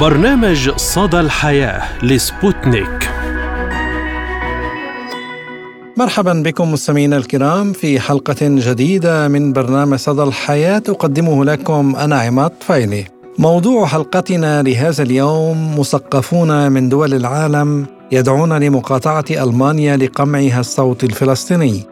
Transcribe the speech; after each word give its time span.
برنامج 0.00 0.70
صدى 0.76 1.20
الحياة 1.20 2.04
لسبوتنيك. 2.04 3.10
مرحبا 5.96 6.32
بكم 6.32 6.72
مستمعينا 6.72 7.16
الكرام 7.16 7.72
في 7.72 8.00
حلقة 8.00 8.36
جديدة 8.42 9.28
من 9.28 9.52
برنامج 9.52 9.98
صدى 9.98 10.22
الحياة. 10.22 10.82
أقدمه 10.88 11.44
لكم 11.44 11.96
أنا 11.96 12.20
عماد 12.20 12.52
فايلي 12.60 13.04
موضوع 13.38 13.86
حلقتنا 13.86 14.62
لهذا 14.62 15.02
اليوم 15.02 15.78
مثقفون 15.78 16.72
من 16.72 16.88
دول 16.88 17.14
العالم 17.14 17.86
يدعون 18.12 18.52
لمقاطعة 18.52 19.24
ألمانيا 19.30 19.96
لقمعها 19.96 20.60
الصوت 20.60 21.04
الفلسطيني. 21.04 21.82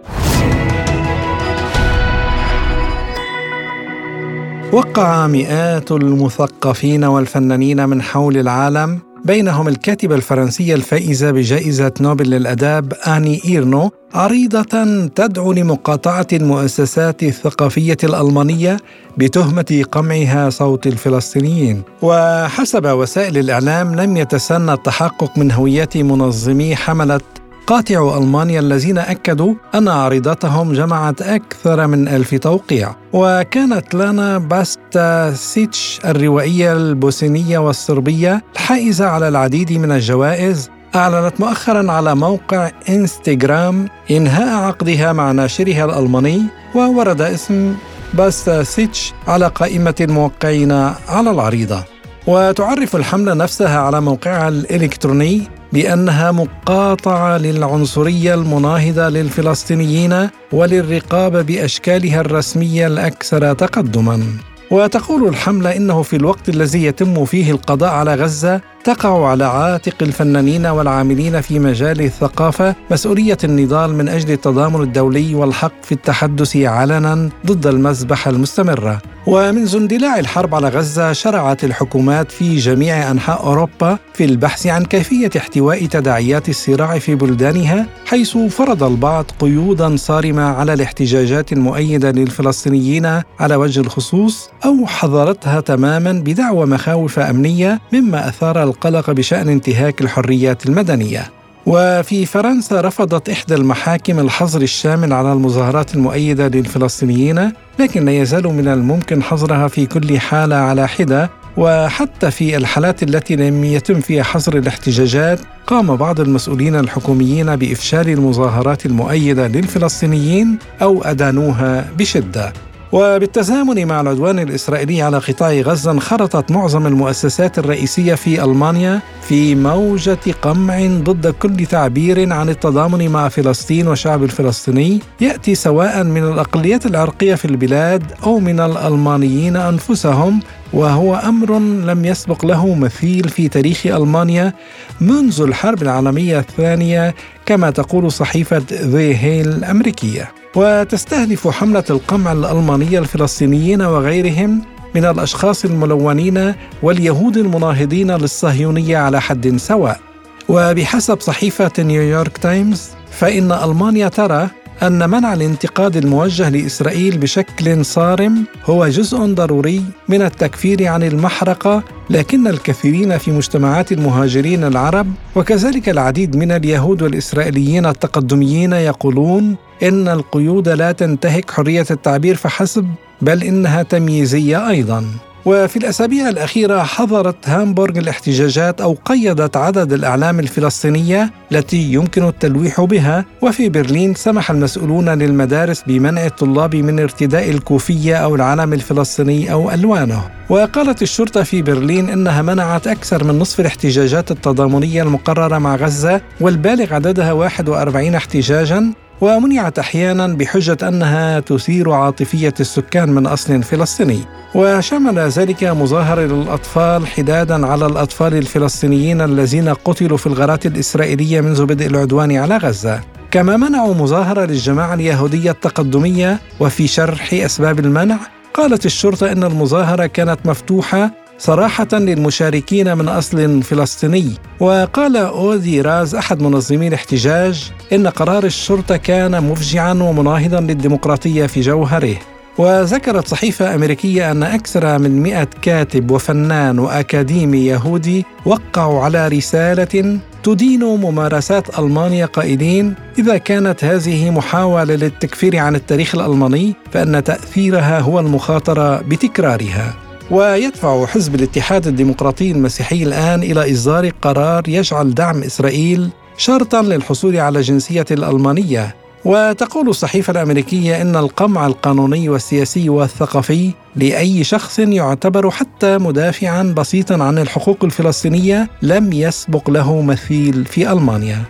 وقع 4.74 5.27
مئات 5.27 5.92
المثقفين 5.92 7.05
والفنانين 7.05 7.88
من 7.88 8.02
حول 8.02 8.37
العالم 8.37 8.98
بينهم 9.24 9.69
الكاتبة 9.69 10.14
الفرنسية 10.14 10.74
الفائزة 10.74 11.30
بجائزة 11.30 11.92
نوبل 12.00 12.30
للأداب 12.30 12.92
آني 13.06 13.41
إيرنو 13.45 13.91
عريضة 14.14 14.84
تدعو 15.14 15.52
لمقاطعة 15.52 16.27
المؤسسات 16.33 17.23
الثقافية 17.23 17.97
الألمانية 18.05 18.77
بتهمة 19.19 19.84
قمعها 19.92 20.50
صوت 20.50 20.86
الفلسطينيين. 20.86 21.83
وحسب 22.02 22.86
وسائل 22.86 23.38
الإعلام 23.38 23.95
لم 23.95 24.16
يتسنى 24.16 24.72
التحقق 24.72 25.38
من 25.38 25.52
هوية 25.52 25.88
منظمي 25.95 26.77
حملة 26.77 27.20
قاطع 27.66 28.18
ألمانيا 28.18 28.60
الذين 28.60 28.98
أكدوا 28.98 29.54
أن 29.74 29.88
عريضتهم 29.88 30.72
جمعت 30.72 31.22
أكثر 31.22 31.86
من 31.86 32.09
ألف 32.09 32.34
توقيع 32.34 32.94
وكانت 33.12 33.94
لانا 33.94 34.39
باستا 34.39 35.33
سيتش 35.34 36.00
الروائية 36.05 36.72
البوسنية 36.72 37.58
والصربية 37.58 38.44
الحائزة 38.55 39.06
على 39.06 39.28
العديد 39.28 39.72
من 39.72 39.92
الجوائز 39.92 40.70
أعلنت 40.94 41.41
مؤخرا 41.41 41.92
على 41.92 42.14
موقع 42.14 42.70
إنستغرام 42.89 43.89
إنهاء 44.11 44.64
عقدها 44.64 45.12
مع 45.12 45.33
ناشرها 45.33 45.84
الألماني 45.84 46.42
وورد 46.74 47.20
اسم 47.20 47.74
باستا 48.14 48.62
سيتش 48.62 49.12
على 49.28 49.46
قائمة 49.46 49.94
الموقعين 50.00 50.72
على 51.08 51.30
العريضة. 51.30 51.84
وتعرف 52.27 52.96
الحملة 52.96 53.34
نفسها 53.34 53.78
على 53.80 54.00
موقعها 54.00 54.48
الإلكتروني 54.48 55.42
بأنها 55.75 56.33
مقاطعة 56.33 57.39
للعنصرية 57.39 58.34
المناهضة 58.34 59.08
للفلسطينيين 59.08 60.28
وللرقابة 60.53 61.42
بأشكالها 61.42 62.20
الرسمية 62.20 62.86
الأكثر 62.86 63.53
تقدما. 63.53 64.22
وتقول 64.70 65.28
الحملة 65.28 65.77
إنه 65.77 66.02
في 66.02 66.17
الوقت 66.17 66.48
الذي 66.48 66.84
يتم 66.84 67.25
فيه 67.25 67.50
القضاء 67.52 67.91
على 67.91 68.14
غزة 68.14 68.61
تقع 68.84 69.28
على 69.28 69.44
عاتق 69.44 70.02
الفنانين 70.02 70.66
والعاملين 70.66 71.40
في 71.40 71.58
مجال 71.58 72.00
الثقافة 72.00 72.74
مسؤولية 72.90 73.38
النضال 73.44 73.94
من 73.94 74.08
أجل 74.08 74.32
التضامن 74.32 74.82
الدولي 74.82 75.34
والحق 75.34 75.72
في 75.82 75.92
التحدث 75.92 76.56
علنا 76.56 77.30
ضد 77.46 77.66
المذبحه 77.66 78.30
المستمره 78.30 78.98
ومنذ 79.27 79.77
اندلاع 79.77 80.18
الحرب 80.18 80.55
على 80.55 80.68
غزة 80.68 81.12
شرعت 81.12 81.64
الحكومات 81.64 82.32
في 82.32 82.56
جميع 82.56 83.10
أنحاء 83.10 83.42
أوروبا 83.42 83.98
في 84.14 84.24
البحث 84.24 84.66
عن 84.66 84.84
كيفية 84.84 85.30
احتواء 85.36 85.86
تداعيات 85.86 86.48
الصراع 86.48 86.98
في 86.98 87.14
بلدانها 87.14 87.86
حيث 88.06 88.36
فرض 88.36 88.82
البعض 88.82 89.24
قيودا 89.40 89.96
صارمة 89.96 90.42
على 90.42 90.72
الاحتجاجات 90.72 91.52
المؤيدة 91.52 92.10
للفلسطينيين 92.10 93.06
على 93.40 93.56
وجه 93.56 93.80
الخصوص 93.80 94.50
أو 94.64 94.86
حظرتها 94.86 95.60
تماما 95.60 96.12
بدعوى 96.12 96.66
مخاوف 96.66 97.18
أمنية 97.18 97.80
مما 97.92 98.28
أثار 98.28 98.62
القلق 98.74 99.11
بشأن 99.11 99.48
انتهاك 99.48 100.01
الحريات 100.01 100.67
المدنية. 100.67 101.30
وفي 101.67 102.27
فرنسا 102.27 102.80
رفضت 102.80 103.29
إحدى 103.29 103.55
المحاكم 103.55 104.18
الحظر 104.18 104.62
الشامل 104.62 105.12
على 105.12 105.33
المظاهرات 105.33 105.95
المؤيدة 105.95 106.48
للفلسطينيين 106.48 107.52
لكن 107.79 108.05
لا 108.05 108.12
يزال 108.12 108.46
من 108.46 108.68
الممكن 108.68 109.23
حظرها 109.23 109.68
في 109.68 109.86
كل 109.86 110.18
حالة 110.18 110.57
على 110.57 110.89
حدة. 110.89 111.30
وحتى 111.57 112.30
في 112.30 112.57
الحالات 112.57 113.02
التي 113.02 113.36
لم 113.36 113.64
يتم 113.64 114.01
فيها 114.01 114.23
حظر 114.23 114.58
الاحتجاجات 114.58 115.41
قام 115.67 115.96
بعض 115.96 116.20
المسؤولين 116.20 116.77
الحكوميين 116.77 117.56
بإفشال 117.56 118.08
المظاهرات 118.08 118.86
المؤيدة 118.86 119.46
للفلسطينيين 119.48 120.58
أو 120.83 121.02
أدانوها 121.02 121.91
بشدة. 121.98 122.52
وبالتزامن 122.92 123.86
مع 123.86 124.00
العدوان 124.00 124.39
الإسرائيلي 124.39 125.02
على 125.02 125.18
قطاع 125.18 125.52
غزة 125.52 125.90
انخرطت 125.90 126.50
معظم 126.50 126.86
المؤسسات 126.86 127.58
الرئيسية 127.58 128.14
في 128.14 128.44
ألمانيا 128.44 129.00
في 129.22 129.55
موجة 129.55 130.19
قمع 130.43 130.87
ضد 130.87 131.26
كل 131.26 131.67
تعبير 131.67 132.32
عن 132.32 132.49
التضامن 132.49 133.08
مع 133.08 133.28
فلسطين 133.28 133.88
والشعب 133.88 134.23
الفلسطيني. 134.23 135.00
يأتي 135.20 135.55
سواء 135.55 136.05
من 136.05 136.25
الأقليات 136.25 136.87
العرقية 136.87 137.34
في 137.34 137.44
البلاد 137.44 138.12
أو 138.23 138.38
من 138.38 138.61
الألمانيين 138.61 139.56
أنفسهم 139.56 140.40
وهو 140.73 141.14
أمر 141.14 141.58
لم 141.58 142.05
يسبق 142.05 142.44
له 142.44 142.75
مثيل 142.75 143.28
في 143.28 143.49
تاريخ 143.49 143.87
ألمانيا 143.87 144.52
منذ 145.00 145.40
الحرب 145.40 145.82
العالمية 145.82 146.38
الثانية 146.38 147.14
كما 147.46 147.70
تقول 147.70 148.12
صحيفة 148.12 148.62
ذي 148.73 149.17
هيل 149.17 149.49
الأمريكية. 149.49 150.44
وتستهدف 150.56 151.49
حملة 151.49 151.85
القمع 151.91 152.32
الالمانيه 152.32 152.99
الفلسطينيين 152.99 153.82
وغيرهم 153.82 154.62
من 154.94 155.05
الأشخاص 155.05 155.65
الملونين 155.65 156.55
واليهود 156.82 157.37
المناهضين 157.37 158.11
للصهيونية 158.11 158.99
على 158.99 159.20
حد 159.20 159.56
سواء. 159.56 160.00
وبحسب 160.49 161.20
صحيفة 161.20 161.73
نيويورك 161.79 162.38
تايمز 162.38 162.82
فإن 163.11 163.53
ألمانيا 163.53 164.09
ترى 164.09 164.49
أن 164.82 165.11
منع 165.11 165.35
الانتقاد 165.35 165.97
الموجه 165.97 166.49
لإسرائيل 166.49 167.19
بشكل 167.19 167.85
صارم 167.85 168.44
هو 168.65 168.88
جزء 168.88 169.19
ضروري 169.19 169.82
من 170.09 170.23
التكفير 170.23 170.87
عن 170.87 171.03
المحرقة 171.03 171.82
لكن 172.11 172.47
الكثيرين 172.47 173.19
في 173.19 173.32
مجتمعات 173.32 173.93
المهاجرين 173.93 174.65
العرب 174.65 175.06
وكذلك 175.37 175.88
العديد 175.88 176.37
من 176.37 176.53
اليهود 176.53 177.03
والإسرائيليين 177.03 177.87
التقدميين 177.87 178.73
يقولون 178.73 179.56
إن 179.82 180.08
القيود 180.08 180.69
لا 180.69 180.93
تنتهك 180.93 181.50
حرية 181.50 181.87
التعبير 181.90 182.37
فحسب 182.37 182.87
بل 183.23 183.43
إنها 183.43 183.82
تمييزية 183.82 184.69
أيضاً. 184.69 185.05
وفي 185.46 185.76
الأسابيع 185.76 186.29
الأخيرة 186.29 186.82
حظرت 186.82 187.49
هامبورغ 187.49 187.99
الاحتجاجات 187.99 188.81
أو 188.81 188.96
قيدت 189.05 189.56
عدد 189.56 189.93
الأعلام 189.93 190.40
الفلسطينية 190.40 191.31
التي 191.52 191.93
يمكن 191.93 192.29
التلويح 192.29 192.81
بها 192.81 193.25
وفي 193.43 193.69
برلين 193.69 194.14
سمح 194.14 194.50
المسؤولون 194.50 195.08
للمدارس 195.08 195.82
بمنع 195.87 196.26
الطلاب 196.26 196.76
من 196.76 197.00
ارتداء 197.00 197.50
الكوفية 197.50 198.17
أو 198.17 198.35
العلم 198.35 198.73
الفلسطيني 198.73 199.52
أو 199.52 199.70
ألوانه. 199.70 200.23
وقالت 200.49 201.02
الشرطة 201.02 201.43
في 201.43 201.62
برلين 201.62 202.08
إنها 202.08 202.43
منعت 202.43 202.87
أكثر 202.87 203.25
من 203.25 203.38
نصف 203.38 203.61
الاحتجاجات 203.61 204.31
التضامنية 204.31 205.02
المقررة 205.02 205.58
مع 205.58 205.76
غزة 205.76 206.20
والبالغ 206.41 206.94
عددها 206.94 207.32
41 207.32 208.14
احتجاجا. 208.14 208.93
ومنعت 209.20 209.79
أحيانا 209.79 210.26
بحجة 210.26 210.88
أنها 210.88 211.41
تثير 211.41 211.91
عاطفية 211.91 212.55
السكان 212.61 213.11
من 213.11 213.26
أصل 213.26 213.62
فلسطيني. 213.62 214.20
وشمل 214.55 215.19
ذلك 215.19 215.64
مظاهر 215.64 216.20
للأطفال 216.20 217.06
حدادا 217.06 217.67
على 217.67 217.87
الأطفال 217.87 218.35
الفلسطينيين 218.35 219.20
الذين 219.20 219.69
قتلوا 219.69 220.17
في 220.17 220.26
الغارات 220.26 220.67
الإسرائيلية 220.67 221.41
منذ 221.41 221.64
بدء 221.64 221.87
العدوان 221.87 222.37
على 222.37 222.56
غزة. 222.56 223.00
كما 223.31 223.56
منعوا 223.56 223.94
مظاهرة 223.94 224.44
للجماعة 224.44 224.94
اليهودية 224.94 225.50
التقدمية 225.50 226.41
وفي 226.61 226.87
شرح 226.87 227.35
أسباب 227.35 227.79
المنع 227.79 228.17
قالت 228.55 228.87
الشرطة 228.87 229.33
إن 229.33 229.44
المظاهرة 229.44 230.06
كانت 230.06 230.38
مفتوحة 230.44 231.11
صراحة 231.39 231.89
للمشاركين 231.93 232.99
من 232.99 233.09
أصل 233.09 233.63
فلسطيني. 233.63 234.35
وقال 234.61 235.17
أودي 235.17 235.81
راز 235.81 236.15
أحد 236.15 236.43
منظمي 236.43 236.89
الاحتجاج 236.89 237.73
إن 237.93 238.07
قرار 238.07 238.45
الشرطة 238.45 238.97
كان 238.97 239.45
مفجعا 239.45 239.93
ومناهضا 239.93 240.61
للديمقراطية 240.61 241.47
في 241.47 241.61
جوهره. 241.61 242.17
وذكرت 242.59 243.29
صحيفة 243.29 243.75
أمريكية 243.75 244.31
أن 244.31 244.43
أكثر 244.43 244.99
من 244.99 245.23
مئة 245.23 245.49
كاتب 245.63 246.11
وفنان 246.11 246.79
وأكاديمي 246.79 247.67
يهودي 247.67 248.25
وقعوا 248.47 249.03
على 249.03 249.29
رسالة 249.29 250.19
تدين 250.43 250.85
ممارسات 250.85 251.79
ألمانيا 251.79 252.27
قائلين 252.27 252.95
إذا 253.19 253.37
كانت 253.37 253.85
هذه 253.85 254.31
محاولة 254.31 254.95
للتكفير 254.95 255.57
عن 255.57 255.75
التاريخ 255.75 256.15
الألماني 256.15 256.75
فإن 256.93 257.25
تأثيرها 257.25 258.01
هو 258.01 258.21
المخاطرة 258.21 258.97
بتكرارها. 258.97 260.04
ويدفع 260.31 261.06
حزب 261.06 261.35
الاتحاد 261.35 261.87
الديمقراطي 261.87 262.50
المسيحي 262.50 263.03
الآن 263.03 263.43
إلى 263.43 263.73
إصدار 263.73 264.11
قرار 264.23 264.69
يجعل 264.69 265.15
دعم 265.15 265.43
إسرائيل 265.43 266.11
شرطا 266.37 266.82
للحصول 266.82 267.37
على 267.37 267.61
جنسية 267.61 268.05
الألمانية 268.11 268.94
وتقول 269.25 269.88
الصحيفة 269.88 270.31
الأمريكية 270.31 271.03
إن 271.03 271.17
القمع 271.17 271.67
القانوني 271.67 272.29
والسياسي 272.29 272.88
والثقافي 272.88 273.71
لأي 273.97 274.44
شخص 274.44 274.79
يعتبر 274.79 275.50
حتى 275.50 275.99
مدافعا 275.99 276.75
بسيطا 276.76 277.25
عن 277.25 277.38
الحقوق 277.38 277.85
الفلسطينية 277.85 278.69
لم 278.82 279.12
يسبق 279.12 279.71
له 279.71 280.03
مثيل 280.03 280.65
في 280.65 280.93
ألمانيا. 280.93 281.43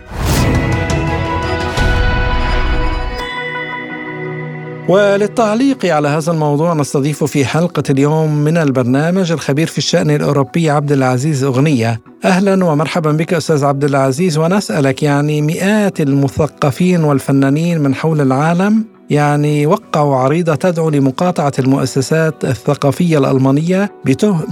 وللتعليق 4.89 5.85
على 5.85 6.07
هذا 6.07 6.31
الموضوع 6.31 6.73
نستضيف 6.73 7.23
في 7.23 7.45
حلقة 7.45 7.83
اليوم 7.89 8.35
من 8.35 8.57
البرنامج 8.57 9.31
الخبير 9.31 9.67
في 9.67 9.77
الشأن 9.77 10.11
الأوروبي 10.11 10.69
عبد 10.69 10.91
العزيز 10.91 11.43
أغنية 11.43 12.01
أهلا 12.25 12.65
ومرحبا 12.65 13.11
بك 13.11 13.33
أستاذ 13.33 13.65
عبد 13.65 13.83
العزيز 13.83 14.37
ونسألك 14.37 15.03
يعني 15.03 15.41
مئات 15.41 16.01
المثقفين 16.01 17.03
والفنانين 17.03 17.79
من 17.79 17.95
حول 17.95 18.21
العالم 18.21 18.85
يعني 19.09 19.65
وقعوا 19.65 20.15
عريضة 20.15 20.55
تدعو 20.55 20.89
لمقاطعة 20.89 21.53
المؤسسات 21.59 22.45
الثقافية 22.45 23.17
الألمانية 23.17 23.91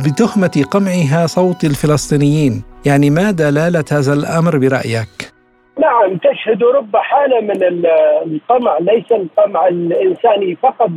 بتهمة 0.06 0.66
قمعها 0.72 1.28
صوت 1.28 1.66
الفلسطينيين 1.66 2.62
يعني 2.86 3.10
ما 3.10 3.32
دلالة 3.32 3.86
هذا 3.92 4.14
الأمر 4.14 4.58
برأيك؟ 4.58 5.33
نعم 5.84 6.18
تشهد 6.18 6.64
رب 6.64 6.98
حالة 6.98 7.40
من 7.42 7.86
القمع 8.26 8.78
ليس 8.80 9.12
القمع 9.12 9.68
الإنساني 9.68 10.56
فقط 10.56 10.90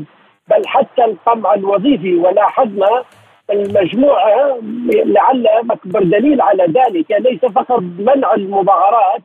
بل 0.50 0.62
حتى 0.66 1.04
القمع 1.04 1.54
الوظيفي. 1.54 2.14
ولاحظنا 2.14 3.02
المجموعة 3.50 4.58
لعل 5.04 5.46
أكبر 5.46 6.02
دليل 6.02 6.40
على 6.40 6.64
ذلك. 6.64 7.06
ليس 7.10 7.44
فقط 7.44 7.80
منع 7.98 8.34
المظاهرات 8.34 9.22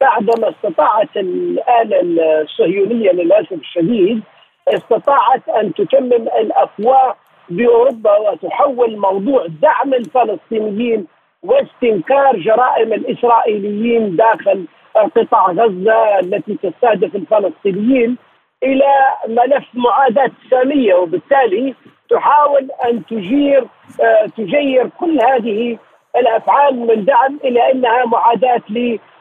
بعدما 0.00 0.48
استطاعت 0.48 1.16
الآلة 1.16 2.00
الصهيونية 2.42 3.12
للأسف 3.12 3.52
الشديد 3.52 4.20
استطاعت 4.68 5.48
أن 5.48 5.74
تتمم 5.74 6.28
الأفواه 6.40 7.14
بأوروبا 7.50 8.16
وتحول 8.18 8.96
موضوع 8.96 9.46
دعم 9.62 9.94
الفلسطينيين 9.94 11.06
واستنكار 11.42 12.36
جرائم 12.36 12.92
الإسرائيليين 12.92 14.16
داخل 14.16 14.64
قطاع 15.02 15.46
غزة 15.50 16.18
التي 16.18 16.58
تستهدف 16.62 17.16
الفلسطينيين 17.16 18.16
إلى 18.62 18.92
ملف 19.28 19.64
معاداة 19.74 20.30
سامية 20.50 20.94
وبالتالي 20.94 21.74
تحاول 22.10 22.68
أن 22.84 23.04
تجير 23.06 23.64
آه، 24.00 24.26
تجير 24.36 24.88
كل 25.00 25.18
هذه 25.22 25.78
الأفعال 26.16 26.76
من 26.76 27.04
دعم 27.04 27.38
إلى 27.44 27.72
إنها 27.72 28.04
معاداة 28.04 28.62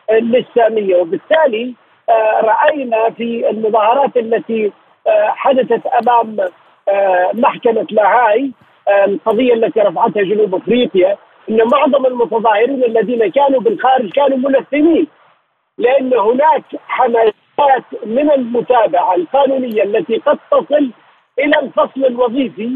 للسامية. 0.09 0.95
وبالتالي 0.95 1.73
آه، 2.09 2.41
رأينا 2.41 3.09
في 3.09 3.49
المظاهرات 3.49 4.17
التي 4.17 4.71
آه، 5.07 5.27
حدثت 5.35 5.85
أمام 5.85 6.37
محكمة 7.33 7.87
لاهاي 7.91 8.51
القضية 8.89 9.53
التي 9.53 9.79
رفعتها 9.79 10.23
جنوب 10.23 10.55
أفريقيا 10.55 11.17
إن 11.49 11.57
معظم 11.71 12.05
المتظاهرين 12.05 12.83
الذين 12.83 13.31
كانوا 13.31 13.59
بالخارج 13.61 14.09
كانوا 14.11 14.37
ملثمين 14.37 15.07
لأن 15.77 16.13
هناك 16.13 16.63
حملات 16.87 17.83
من 18.05 18.31
المتابعة 18.31 19.15
القانونية 19.15 19.83
التي 19.83 20.17
قد 20.17 20.39
تصل 20.51 20.91
إلى 21.39 21.59
الفصل 21.59 22.05
الوظيفي 22.05 22.71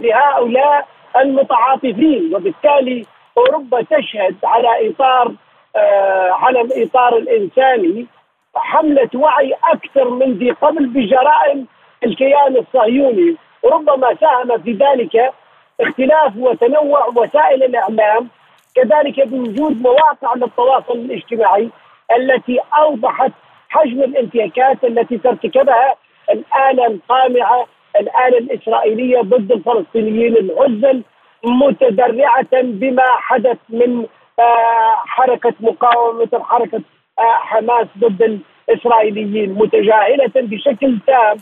لهؤلاء 0.00 0.88
المتعاطفين 1.16 2.34
وبالتالي 2.34 3.06
أوروبا 3.38 3.82
تشهد 3.82 4.36
على 4.44 4.90
إطار 4.90 5.32
آه 5.76 6.30
على 6.30 6.60
الإطار 6.60 7.16
الإنساني 7.16 8.06
حملة 8.54 9.10
وعي 9.14 9.54
أكثر 9.64 10.10
من 10.10 10.32
ذي 10.32 10.50
قبل 10.50 10.86
بجرائم 10.86 11.66
الكيان 12.04 12.56
الصهيوني. 12.56 13.36
ربما 13.64 14.14
ساهم 14.20 14.58
في 14.62 14.72
ذلك 14.72 15.32
اختلاف 15.80 16.36
وتنوع 16.36 17.06
وسائل 17.16 17.62
الإعلام 17.62 18.28
كذلك 18.74 19.28
بوجود 19.28 19.82
مواقع 19.82 20.34
للتواصل 20.34 20.92
الاجتماعي. 20.94 21.70
التي 22.16 22.60
أوضحت 22.76 23.32
حجم 23.68 24.02
الانتهاكات 24.02 24.84
التي 24.84 25.18
ترتكبها 25.18 25.94
الآلة 26.30 26.86
القامعة 26.86 27.66
الآلة 28.00 28.38
الإسرائيلية 28.38 29.20
ضد 29.20 29.52
الفلسطينيين 29.52 30.36
العزل 30.36 31.02
متدرعه 31.44 32.62
بما 32.62 33.06
حدث 33.06 33.56
من 33.68 34.06
آه، 34.38 34.94
حركة 35.06 35.54
مقاومة 35.60 36.28
حركة 36.42 36.80
آه، 37.18 37.36
حماس 37.36 37.86
ضد 37.98 38.40
الإسرائيليين 38.68 39.52
متجاهلة 39.52 40.32
بشكل 40.36 40.98
تام 41.06 41.36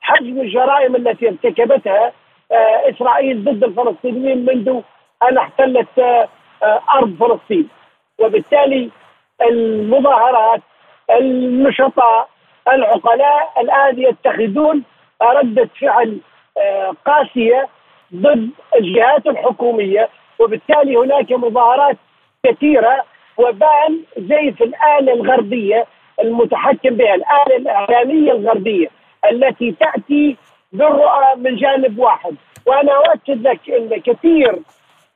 حجم 0.00 0.40
الجرائم 0.40 0.96
التي 0.96 1.28
ارتكبتها 1.28 2.12
آه، 2.52 2.90
إسرائيل 2.90 3.44
ضد 3.44 3.64
الفلسطينيين 3.64 4.44
منذ 4.44 4.80
أن 5.30 5.38
احتلت 5.38 5.88
أرض 6.94 7.16
فلسطين. 7.20 7.68
وبالتالي 8.18 8.90
المظاهرات 9.42 10.60
النشطاء 11.10 12.28
العقلاء 12.68 13.52
الآن 13.60 13.98
يتخذون 13.98 14.82
ردة 15.22 15.68
فعل 15.80 16.18
آه، 16.58 16.94
قاسية 17.06 17.68
ضد 18.14 18.50
الجهات 18.76 19.26
الحكومية 19.26 20.08
وبالتالي 20.38 20.96
هناك 20.96 21.32
مظاهرات 21.32 21.96
كثيرة 22.46 23.04
وبان 23.38 24.00
زي 24.18 24.52
في 24.52 24.64
الآلة 24.64 25.12
الغربية 25.12 25.86
المتحكم 26.22 26.90
بها 26.90 27.14
الآلة 27.14 27.56
الإعلامية 27.56 28.32
الغربية 28.32 28.88
التي 29.30 29.72
تأتي 29.80 30.36
بالرؤى 30.72 31.34
من 31.36 31.56
جانب 31.56 31.98
واحد. 31.98 32.34
وأنا 32.66 32.92
أؤكد 32.92 33.46
لك 33.46 33.70
إن 33.70 34.00
كثير 34.00 34.58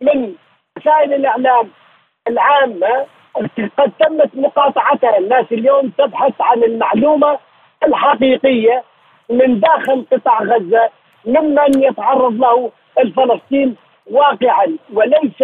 من 0.00 0.34
وسائل 0.76 1.14
الإعلام 1.14 1.70
العامة 2.28 3.06
قد 3.78 3.92
تمت 4.00 4.30
مقاطعتها 4.34 5.18
الناس 5.18 5.46
اليوم 5.52 5.92
تبحث 5.98 6.32
عن 6.40 6.62
المعلومة 6.62 7.38
الحقيقية 7.86 8.82
من 9.30 9.60
داخل 9.60 10.04
قطاع 10.12 10.42
غزة 10.42 10.90
ممن 11.26 11.82
يتعرض 11.82 12.32
له 12.32 12.70
الفلسطين 12.98 13.76
واقعا 14.10 14.76
وليس 14.92 15.42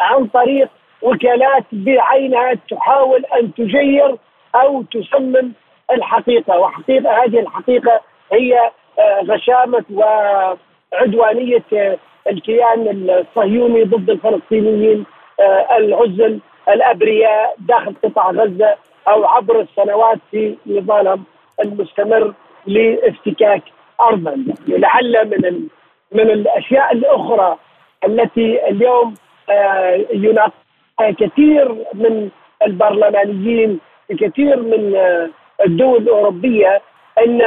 عن 0.00 0.26
طريق 0.26 0.68
وكالات 1.02 1.64
بعينها 1.72 2.54
تحاول 2.70 3.24
أن 3.24 3.54
تجير 3.54 4.16
أو 4.54 4.82
تسمم 4.82 5.52
الحقيقة. 5.90 6.58
وحقيقه 6.58 7.24
هذه 7.24 7.40
الحقيقة 7.40 8.00
هي 8.32 8.70
آه، 8.98 9.20
غشامة 9.22 9.84
وعدوانية 9.90 11.64
آه، 11.72 11.96
الكيان 12.30 13.10
الصهيوني 13.10 13.84
ضد 13.84 14.10
الفلسطينيين 14.10 15.04
آه، 15.40 15.76
العزل. 15.76 16.38
الأبرياء 16.68 17.54
داخل 17.58 17.94
قطاع 18.04 18.30
غزة 18.30 18.74
أو 19.08 19.26
عبر 19.26 19.60
السنوات 19.60 20.18
في 20.30 20.56
نضالهم 20.66 21.24
المستمر 21.64 22.34
لافتكاك 22.66 23.62
ارضا 24.00 24.44
لعل 24.68 25.30
من 25.30 25.68
من 26.12 26.30
الأشياء 26.30 26.92
الأخرى 26.92 27.56
التي 28.04 28.68
اليوم 28.68 29.14
آه، 29.50 30.04
يناقشها 30.12 31.10
كثير 31.18 31.74
من 31.94 32.28
البرلمانيين 32.66 33.80
في 34.08 34.14
كثير 34.14 34.62
من 34.62 34.96
آه، 34.96 35.30
الدول 35.66 36.02
الأوروبية 36.02 36.82
أن 37.26 37.42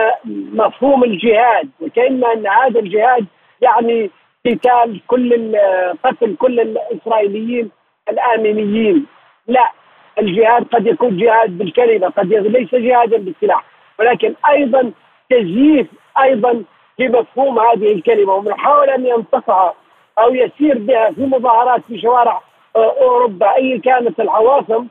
مفهوم 0.53 1.03
الجهاد 1.03 1.69
وكأن 1.81 2.23
أن 2.25 2.47
هذا 2.47 2.79
الجهاد 2.79 3.25
يعني 3.61 4.09
قتال 4.45 4.99
كل 5.07 5.57
قتل 6.03 6.35
كل 6.35 6.59
الإسرائيليين 6.59 7.71
الآمنيين. 8.12 9.06
لا 9.48 9.72
الجهاد 10.20 10.63
قد 10.63 10.88
يكون 10.88 11.18
جهاد 11.18 11.58
بالكلمة 11.58 12.08
قد 12.08 12.34
ليس 12.34 12.75
جهادا 12.75 13.18
بالسلاح. 13.18 13.63
ولكن 14.00 14.34
أيضا 14.50 14.91
تزييف 15.30 15.88
أيضا 16.24 16.63
لمفهوم 17.00 17.60
هذه 17.60 17.91
الكلمة 17.91 18.34
ومحاول 18.34 18.89
أن 18.89 19.06
ينتقع 19.06 19.74
أو 20.20 20.34
يسير 20.34 20.77
بها 20.77 21.12
في 21.12 21.25
مظاهرات 21.25 21.82
في 21.88 22.01
شوارع 22.01 22.41
آه، 22.75 22.96
أوروبا 23.01 23.56
أي 23.56 23.80
كانت 23.80 24.20
العواصم 24.20 24.88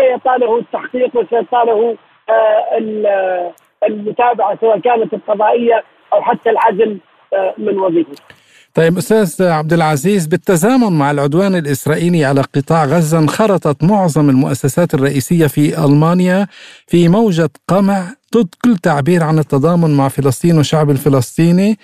سيطاله 0.00 0.58
التحقيق 0.58 1.16
وسيطاله 1.16 1.96
آه، 2.30 3.52
المتابعة 3.86 4.58
سواء 4.60 4.78
كانت 4.78 5.14
القضائية 5.14 5.84
أو 6.12 6.22
حتى 6.22 6.50
العزل 6.50 6.98
آه، 7.34 7.54
من 7.58 7.78
وظيفته. 7.78 8.35
طيب 8.76 8.98
أستاذ 8.98 9.42
عبد 9.42 9.72
العزيز 9.72 10.26
بالتزامن 10.26 10.92
مع 10.92 11.10
العدوان 11.10 11.54
الإسرائيلي 11.54 12.24
على 12.24 12.40
قطاع 12.40 12.84
غزة 12.84 13.18
انخرطت 13.18 13.82
معظم 13.84 14.30
المؤسسات 14.30 14.94
الرئيسية 14.94 15.46
في 15.46 15.84
ألمانيا 15.84 16.46
في 16.86 17.08
موجة 17.08 17.50
قمع 17.68 18.14
ضد 18.36 18.48
كل 18.64 18.76
تعبير 18.76 19.22
عن 19.22 19.38
التضامن 19.38 19.90
مع 19.90 20.08
فلسطين 20.08 20.56
والشعب 20.56 20.90
الفلسطيني. 20.90 21.78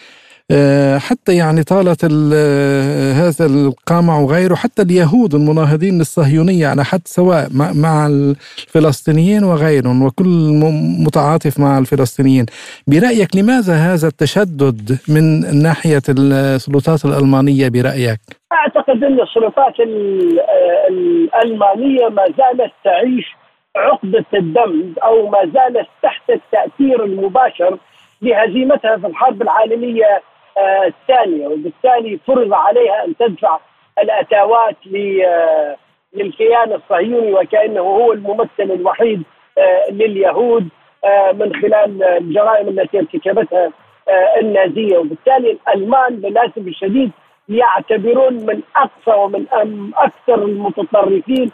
حتى 0.99 1.37
يعني 1.37 1.63
طالت 1.63 2.05
آه، 2.05 3.13
هذا 3.13 3.47
القمع 3.47 4.19
وغيره 4.19 4.55
حتى 4.55 4.83
اليهود 4.83 5.35
المناهضين 5.35 5.99
للصهيونية 5.99 6.67
على 6.67 6.85
حد 6.85 7.01
سواء 7.05 7.49
مع 7.75 8.07
الفلسطينيين 8.07 9.45
وغيرهم 9.45 10.03
وكل 10.03 10.29
متعاطف 11.07 11.61
مع 11.61 11.79
الفلسطينيين 11.79 12.47
برأيك 12.87 13.37
لماذا 13.37 13.75
هذا 13.75 14.09
التشدد 14.09 14.99
من 15.09 15.23
ناحية 15.63 16.03
السلطات 16.09 17.05
الألمانية 17.05 17.69
برأيك؟ 17.69 18.21
أعتقد 18.53 19.05
أن 19.05 19.21
السلطات 19.21 19.75
الألمانية 20.91 22.09
ما 22.09 22.25
زالت 22.39 22.73
تعيش 22.85 23.27
عقدة 23.77 24.25
الدم 24.35 24.95
أو 25.05 25.27
ما 25.27 25.39
زالت 25.55 25.89
تحت 26.03 26.31
التأثير 26.31 27.05
المباشر 27.05 27.79
لهزيمتها 28.23 28.97
في 28.97 29.07
الحرب 29.07 29.43
العالمية 29.43 30.23
آه، 30.59 30.87
الثانية 30.87 31.47
وبالتالي 31.47 32.19
فرض 32.27 32.53
عليها 32.53 33.05
أن 33.05 33.17
تدفع 33.17 33.59
الأتاوات 34.03 34.77
آه، 35.27 35.77
للكيان 36.15 36.73
الصهيوني 36.73 37.33
وكأنه 37.33 37.81
هو 37.81 38.13
الممثل 38.13 38.51
الوحيد 38.61 39.23
آه، 39.59 39.91
لليهود 39.91 40.69
من 41.35 41.55
خلال 41.55 42.03
الجرائم 42.03 42.69
التي 42.69 42.99
ارتكبتها 42.99 43.71
النازية. 44.41 44.99
وبالتالي 44.99 45.51
الألمان 45.51 46.15
للأسف 46.15 46.59
الشديد 46.59 47.11
يعتبرون 47.49 48.35
من 48.35 48.61
أقصى 48.77 49.19
ومن 49.19 49.47
أكثر 49.97 50.35
المتطرفين 50.35 51.51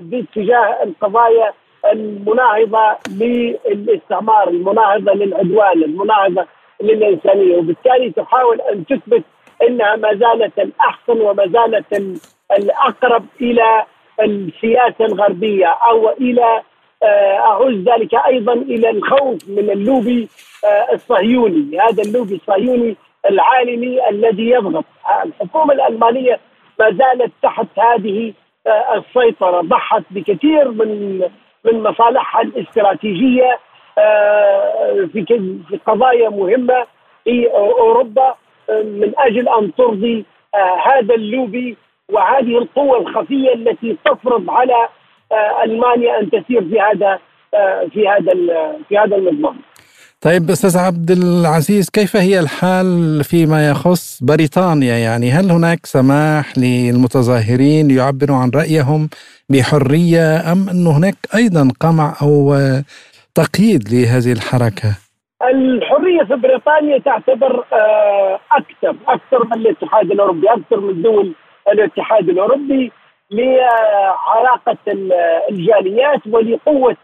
باتجاه 0.00 0.82
القضايا 0.82 1.52
المناهضة 1.92 2.96
للاستعمار، 3.10 4.48
المناهضة 4.48 5.12
للعدوان، 5.12 5.82
المناهضة 5.82 6.46
للانسانيه، 6.82 7.56
وبالتالي 7.56 8.10
تحاول 8.10 8.60
أن 8.60 8.86
تثبت 8.86 9.22
إنها 9.68 9.96
ما 9.96 10.14
زالت 10.14 10.58
الأحسن 10.58 11.20
وما 11.20 11.46
زالت 11.46 12.18
الأقرب 12.58 13.24
إلى 13.40 13.84
السياسة 14.20 15.04
الغربية 15.04 15.66
أو 15.66 16.10
إلى 16.10 16.62
آه، 17.02 17.38
اعوز 17.38 17.74
ذلك 17.74 18.14
أيضا 18.14 18.52
إلى 18.52 18.90
الخوف 18.90 19.48
من 19.48 19.70
اللوبي 19.70 20.28
آه، 20.64 20.94
الصهيوني، 20.94 21.80
هذا 21.80 22.02
اللوبي 22.02 22.34
الصهيوني 22.34 22.96
العالمي 23.30 24.08
الذي 24.08 24.50
يضغط، 24.50 24.84
الحكومة 25.24 25.74
الألمانية 25.74 26.40
ما 26.80 26.90
زالت 26.90 27.32
تحت 27.42 27.66
هذه 27.78 28.32
آه، 28.66 28.94
السيطرة، 28.98 29.60
ضحت 29.60 30.02
بكثير 30.10 30.70
من 30.70 31.20
من 31.64 31.82
مصالحها 31.82 32.42
الاستراتيجية 32.42 33.58
في 35.12 35.24
في 35.68 35.78
قضايا 35.86 36.28
مهمة 36.28 36.86
في 37.24 37.46
أوروبا 37.54 38.34
آه، 38.70 38.82
من 38.82 39.12
أجل 39.18 39.48
أن 39.48 39.74
ترضي 39.74 40.24
آه، 40.54 40.76
هذا 40.88 41.14
اللوبي 41.14 41.76
وهذه 42.12 42.58
القوة 42.58 42.98
الخفية 42.98 43.54
التي 43.54 43.96
تفرض 44.04 44.50
على 44.50 44.88
ألمانيا 45.64 46.20
أن 46.20 46.30
تسير 46.30 46.60
في 46.60 46.80
هذا 46.80 47.18
في 47.92 48.08
هذا 48.08 48.32
في 48.88 48.98
هذا 48.98 49.16
النظام. 49.16 49.56
طيب 50.20 50.50
أستاذ 50.50 50.78
عبد 50.78 51.10
العزيز 51.10 51.90
كيف 51.90 52.16
هي 52.16 52.40
الحال 52.40 53.24
فيما 53.24 53.70
يخص 53.70 54.22
بريطانيا 54.22 54.94
يعني 54.98 55.30
هل 55.30 55.50
هناك 55.50 55.86
سماح 55.86 56.58
للمتظاهرين 56.58 57.88
ليعبروا 57.88 58.36
عن 58.36 58.50
رأيهم 58.54 59.08
بحرية 59.48 60.52
أم 60.52 60.68
انه 60.68 60.98
هناك 60.98 61.14
أيضا 61.34 61.68
قمع 61.80 62.16
أو 62.22 62.56
تقييد 63.34 63.82
لهذه 63.92 64.32
الحركة؟ 64.32 64.90
الحرية 65.42 66.24
في 66.24 66.34
بريطانيا 66.34 66.98
تعتبر 66.98 67.64
آه، 67.72 68.40
أكثر 68.52 68.96
أكثر 69.08 69.46
من 69.46 69.52
الاتحاد 69.52 70.10
الأوروبي 70.10 70.48
أكثر 70.50 70.80
من 70.80 71.02
دول 71.02 71.32
الاتحاد 71.68 72.28
الأوروبي 72.28 72.92
لعلاقه 73.30 74.76
الجاليات 75.50 76.20
ولقوة 76.30 76.96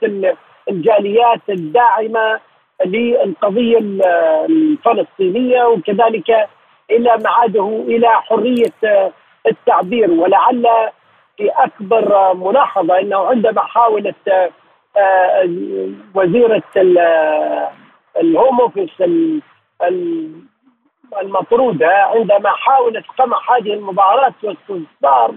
الجاليات 0.71 1.41
الداعمة 1.49 2.41
للقضية 2.87 3.79
الفلسطينية 4.49 5.65
وكذلك 5.65 6.31
إلى 6.91 7.19
معاده 7.25 7.85
إلى 7.89 8.09
حرية 8.09 9.13
التعبير 9.47 10.11
ولعل 10.11 10.67
في 11.37 11.49
أكبر 11.59 12.35
ملاحظة 12.35 13.01
إنه 13.01 13.17
عندما 13.19 13.63
حاولت 13.63 14.29
آه، 14.29 14.51
وزيرة 16.15 16.63
الهوم 18.21 18.61
اوفيس 18.61 19.03
المطرودة 21.23 21.89
عندما 21.89 22.51
حاولت 22.51 23.05
قمع 23.19 23.39
هذه 23.51 23.75
المظاهرات 23.75 24.35
واستصدار 24.43 25.35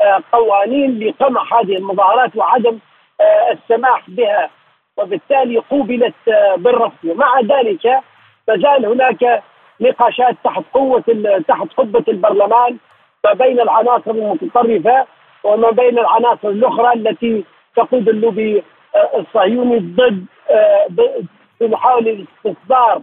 آه، 0.00 0.22
قوانين 0.32 0.98
لقمع 0.98 1.42
هذه 1.60 1.76
المظاهرات 1.76 2.36
وعدم 2.36 2.78
آه، 3.20 3.52
السماح 3.52 4.10
بها 4.10 4.50
وبالتالي 4.96 5.58
قوبلت 5.58 6.14
بالرفض. 6.56 7.04
ومع 7.04 7.40
ذلك 7.40 7.86
ما 8.48 8.56
زال 8.56 8.86
هناك 8.86 9.42
نقاشات 9.80 10.36
تحت 10.44 10.62
قوة 10.74 11.04
تحت 11.48 11.66
قبة 11.76 12.04
البرلمان 12.08 12.76
ما 13.24 13.32
بين 13.32 13.60
العناصر 13.60 14.10
المتطرفة 14.10 15.06
وما 15.44 15.70
بين 15.70 15.98
العناصر 15.98 16.48
الأخرى 16.48 16.92
التي 16.92 17.44
تقود 17.76 18.08
اللوبي 18.08 18.62
الصهيوني 19.18 19.78
ضد 19.78 20.26
في 21.58 21.66
محاولة 21.66 22.24
استصدار 22.46 23.02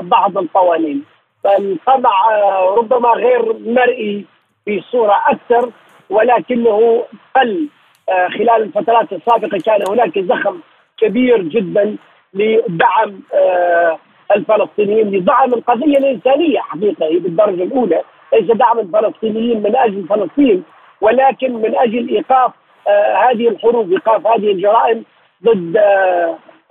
بعض 0.00 0.38
القوانين. 0.38 1.04
فالقمع 1.44 2.30
ربما 2.76 3.08
غير 3.08 3.56
مرئي 3.66 4.24
في 4.64 4.80
صورة 4.80 5.22
أكثر 5.26 5.70
ولكنه 6.10 7.04
قل 7.36 7.68
خلال 8.08 8.62
الفترات 8.62 9.12
السابقة 9.12 9.58
كان 9.58 9.80
هناك 9.88 10.18
زخم 10.18 10.60
كبير 10.98 11.42
جدا 11.42 11.96
لدعم 12.34 13.20
آه، 13.34 13.98
الفلسطينيين 14.36 15.10
لدعم 15.10 15.54
القضية 15.54 15.98
الإنسانية 15.98 16.58
حقيقة 16.60 17.06
هي 17.06 17.18
بالدرجة 17.18 17.62
الأولى. 17.62 18.02
ليس 18.32 18.44
دعم 18.44 18.78
الفلسطينيين 18.78 19.62
من 19.62 19.76
أجل 19.76 20.06
فلسطين 20.08 20.62
ولكن 21.00 21.52
من 21.52 21.76
أجل 21.76 22.08
إيقاف 22.08 22.52
آه، 22.88 23.14
هذه 23.14 23.48
الحروب 23.48 23.92
إيقاف 23.92 24.26
هذه 24.26 24.52
الجرائم 24.52 25.04
ضد 25.44 25.76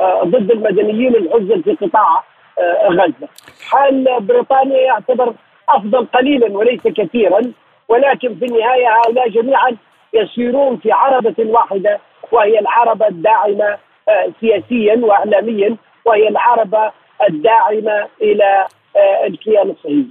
آه، 0.02 0.24
ضد 0.24 0.52
المدنيين 0.52 1.16
العزل 1.16 1.64
في 1.64 1.74
قطاع 1.86 2.24
غزة. 2.90 3.28
حال 3.70 4.18
بريطانيا 4.20 4.78
يعتبر 4.82 5.34
أفضل 5.70 6.06
قليلا 6.06 6.58
وليس 6.58 6.82
كثيرا 6.88 7.42
ولكن 7.88 8.36
في 8.36 8.46
النهاية 8.46 8.88
هؤلاء 8.98 9.30
جميعا 9.30 9.78
يسيرون 10.14 10.78
في 10.78 10.92
عربة 10.92 11.36
واحدة 11.40 12.00
وهي 12.32 12.60
العربة 12.60 13.08
الداعمة 13.08 13.78
سياسيا 14.42 15.00
واعلاميا 15.06 15.76
وهي 16.06 16.28
العربة 16.28 16.92
الداعمة 17.30 18.08
إلى 18.22 18.66
آه، 18.96 19.26
الكيان 19.28 19.70
الصهيوني. 19.70 20.08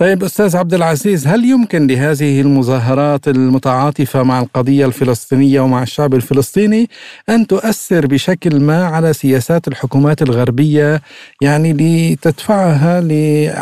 طيب 0.00 0.22
أستاذ 0.22 0.56
عبد 0.56 0.74
العزيز 0.74 1.28
هل 1.28 1.44
يمكن 1.44 1.86
لهذه 1.86 2.40
المظاهرات 2.40 3.28
المتعاطفة 3.28 4.22
مع 4.22 4.40
القضية 4.40 4.86
الفلسطينية 4.86 5.60
ومع 5.60 5.82
الشعب 5.82 6.14
الفلسطيني 6.14 6.86
أن 7.28 7.46
تؤثر 7.46 8.06
بشكل 8.06 8.50
ما 8.60 8.84
على 8.84 9.12
سياسات 9.12 9.68
الحكومات 9.68 10.22
الغربية 10.22 11.00
يعني 11.42 11.72
لتدفعها 11.72 12.96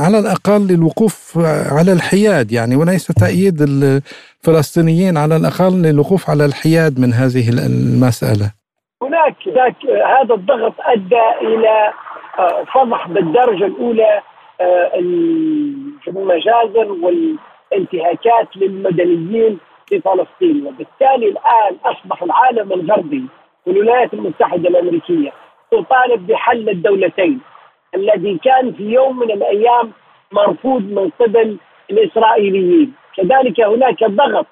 على 0.04 0.18
الأقل 0.18 0.66
للوقوف 0.70 1.38
على 1.78 1.92
الحياد 1.92 2.52
يعني 2.52 2.76
وليس 2.76 3.06
تأييد 3.06 3.58
الفلسطينيين 3.62 5.16
على 5.16 5.36
الأقل 5.36 5.72
للوقوف 5.82 6.30
على 6.30 6.44
الحياد 6.44 7.00
من 7.00 7.12
هذه 7.12 7.48
المسألة؟ 7.48 8.46
هناك 9.02 9.36
ذاك 9.48 9.76
هذا 10.16 10.34
الضغط 10.34 10.74
أدى 10.80 11.26
إلى 11.40 11.92
آه، 12.38 12.64
فضح 12.74 13.08
بالدرجة 13.08 13.66
الأولى 13.66 14.22
المجازر 16.08 16.92
والانتهاكات 16.92 18.56
للمدنيين 18.56 19.58
في 19.88 20.00
فلسطين. 20.00 20.66
وبالتالي 20.66 21.28
الآن 21.28 21.76
أصبح 21.84 22.22
العالم 22.22 22.72
الغربي 22.72 23.24
والولايات 23.66 24.14
المتحدة 24.14 24.68
الأمريكية 24.68 25.32
تطالب 25.70 26.26
بحل 26.26 26.68
الدولتين 26.68 27.40
الذي 27.94 28.38
كان 28.44 28.72
في 28.72 28.82
يوم 28.82 29.18
من 29.18 29.30
الأيام 29.30 29.92
مرفوض 30.32 30.82
من 30.82 31.10
قبل 31.20 31.56
الإسرائيليين. 31.90 32.92
كذلك 33.16 33.60
هناك 33.60 34.04
ضغط 34.04 34.46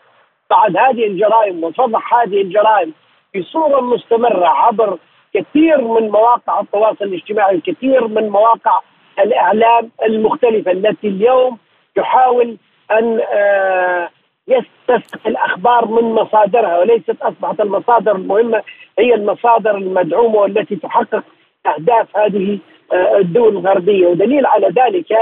بعد 0.51 0.77
هذه 0.77 1.07
الجرائم 1.07 1.65
وفضح 1.65 2.15
هذه 2.15 2.41
الجرائم 2.41 2.93
بصورة 3.37 3.81
مستمرة 3.81 4.47
عبر 4.47 4.99
كثير 5.35 5.81
من 5.81 6.11
مواقع 6.11 6.61
التواصل 6.61 7.05
الاجتماعي 7.05 7.61
كثير 7.61 8.09
من 8.09 8.29
مواقع 8.29 8.81
الإعلام 9.19 9.91
المختلفة 10.03 10.73
التي 10.73 11.09
اليوم 11.09 11.59
تحاول 11.97 12.57
أن 12.91 13.21
آه، 13.33 14.09
يستسقي 14.49 15.31
الأخبار 15.31 15.87
من 15.87 16.03
مصادرها 16.03 16.79
وليست 16.79 17.23
أصبحت 17.23 17.61
المصادر 17.61 18.17
المهمة 18.17 18.63
هي 18.99 19.15
المصادر 19.15 19.77
المدعومة 19.77 20.37
والتي 20.39 20.77
تحقق 20.77 21.25
أهداف 21.67 22.17
هذه 22.17 22.59
آه، 22.93 23.19
الدول 23.19 23.57
الغربية. 23.57 24.07
ودليل 24.07 24.47
على 24.47 24.67
ذلك 24.67 25.13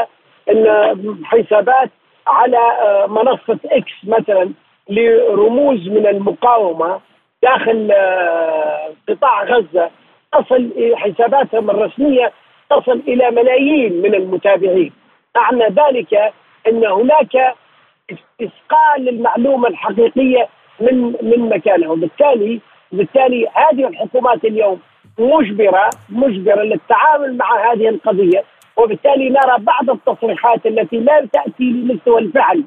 إن 0.51 0.67
حسابات 1.25 1.91
على 2.27 2.59
آه، 2.59 3.07
منصة 3.07 3.59
إكس 3.65 3.93
مثلا 4.05 4.51
لرموز 4.89 5.89
من 5.89 6.07
المقاومة 6.07 7.01
داخل 7.43 7.93
قطاع 9.09 9.45
غزة 9.45 9.91
تصل 10.33 10.71
حساباتهم 10.97 11.71
الرسمية 11.71 12.33
تصل 12.81 13.03
إلى 13.09 13.31
ملايين 13.31 14.03
من 14.03 14.15
المتابعين. 14.15 14.93
معنى 15.37 15.65
ذلك 15.65 16.33
أن 16.69 16.85
هناك 16.85 17.55
اسقال 18.41 19.09
المعلومه 19.09 19.69
الحقيقية 19.69 20.49
من 20.81 21.17
من 21.23 21.49
مكانها. 21.49 21.89
وبالتالي 21.89 22.61
بالتالي 22.93 23.47
هذه 23.55 23.89
الحكومات 23.89 24.45
اليوم 24.45 24.81
مجبره 25.19 25.91
مجبرة 26.11 26.63
للتعامل 26.63 27.37
مع 27.37 27.73
هذه 27.73 27.89
القضية. 27.89 28.45
وبالتالي 28.77 29.29
نرى 29.29 29.57
بعض 29.59 29.91
التصريحات 29.91 30.67
التي 30.67 30.97
لا 30.97 31.27
تأتي 31.33 31.65
لمستوى 31.65 32.21
الفعل. 32.21 32.65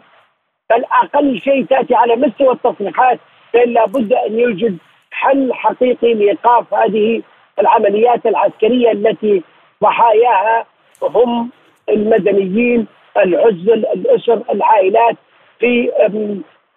بل 0.69 0.83
أقل 1.03 1.41
شيء 1.41 1.65
تأتي 1.65 1.95
على 1.95 2.15
مستوى 2.15 2.51
التصريحات 2.51 3.19
فان 3.53 3.73
لابد 3.73 4.13
أن 4.13 4.39
يوجد 4.39 4.77
حل 5.11 5.53
حقيقي 5.53 6.13
لإيقاف 6.13 6.73
هذه 6.73 7.21
العمليات 7.59 8.25
العسكرية 8.25 8.91
التي 8.91 9.43
ضحاياها 9.83 10.65
هم 11.01 11.49
المدنيين 11.89 12.87
العزل 13.17 13.85
الأسر 13.95 14.41
العائلات 14.53 15.15
في 15.59 15.91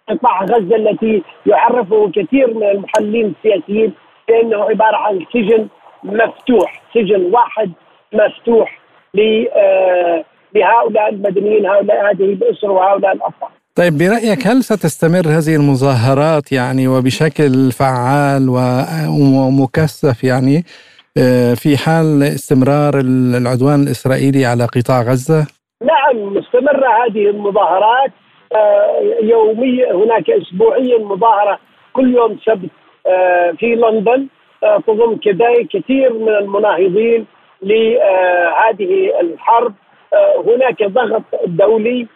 قطاع 0.09 0.43
غزة 0.43 0.75
التي 0.75 1.23
يعرفه 1.45 2.11
كثير 2.15 2.53
من 2.53 2.63
المحللين 2.63 3.35
السياسيين 3.37 3.93
بأنه 4.27 4.63
عبارة 4.63 4.97
عن 4.97 5.19
سجن 5.33 5.67
مفتوح، 6.03 6.81
سجن 6.93 7.31
واحد 7.33 7.71
مفتوح 8.13 8.81
آه، 9.55 10.23
لهؤلاء 10.55 11.09
المدنيين 11.09 11.65
هؤلاء 11.65 12.11
هذه 12.11 12.23
الأسر 12.23 12.71
وهؤلاء 12.71 13.11
الأطفال. 13.13 13.49
طيب 13.75 13.97
برأيك 13.97 14.47
هل 14.47 14.63
ستستمر 14.63 15.27
هذه 15.27 15.55
المظاهرات 15.55 16.51
يعني 16.51 16.87
وبشكل 16.87 17.71
فعال 17.71 18.49
ومكثف 19.09 20.23
يعني 20.23 20.63
في 21.55 21.77
حال 21.77 22.23
استمرار 22.23 22.93
العدوان 23.37 23.83
الإسرائيلي 23.83 24.45
على 24.45 24.65
قطاع 24.65 25.01
غزة؟ 25.01 25.47
نعم 25.81 26.33
مستمرة 26.33 26.87
هذه 27.05 27.29
المظاهرات. 27.29 28.11
آه، 28.55 29.17
يوميا 29.21 29.93
هناك 29.93 30.29
اسبوعيا 30.29 30.97
مظاهرة 30.97 31.59
كل 31.93 32.15
يوم 32.15 32.39
سبت 32.45 32.69
آه، 33.07 33.51
في 33.51 33.75
لندن. 33.75 34.27
آه، 34.63 34.77
تضم 34.87 35.17
كثير 35.73 36.13
من 36.13 36.29
المناهضين 36.29 37.25
لهذه 37.61 39.11
الحرب. 39.21 39.73
هناك 40.47 40.83
ضغط 40.83 41.23
دولي. 41.45 42.07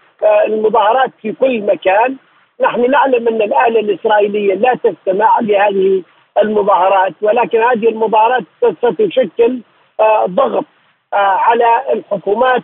المظاهرات 0.47 1.11
في 1.21 1.31
كل 1.31 1.61
مكان. 1.61 2.15
نحن 2.61 2.91
نعلم 2.91 3.27
أن 3.27 3.41
الآلة 3.41 3.79
الإسرائيلية 3.79 4.53
لا 4.53 4.73
تستمع 4.83 5.39
لهذه 5.41 6.03
المظاهرات 6.43 7.13
ولكن 7.21 7.57
هذه 7.57 7.89
المظاهرات 7.89 8.43
ستشكل 8.77 9.61
ضغط 10.29 10.65
على 11.13 11.65
الحكومات 11.93 12.63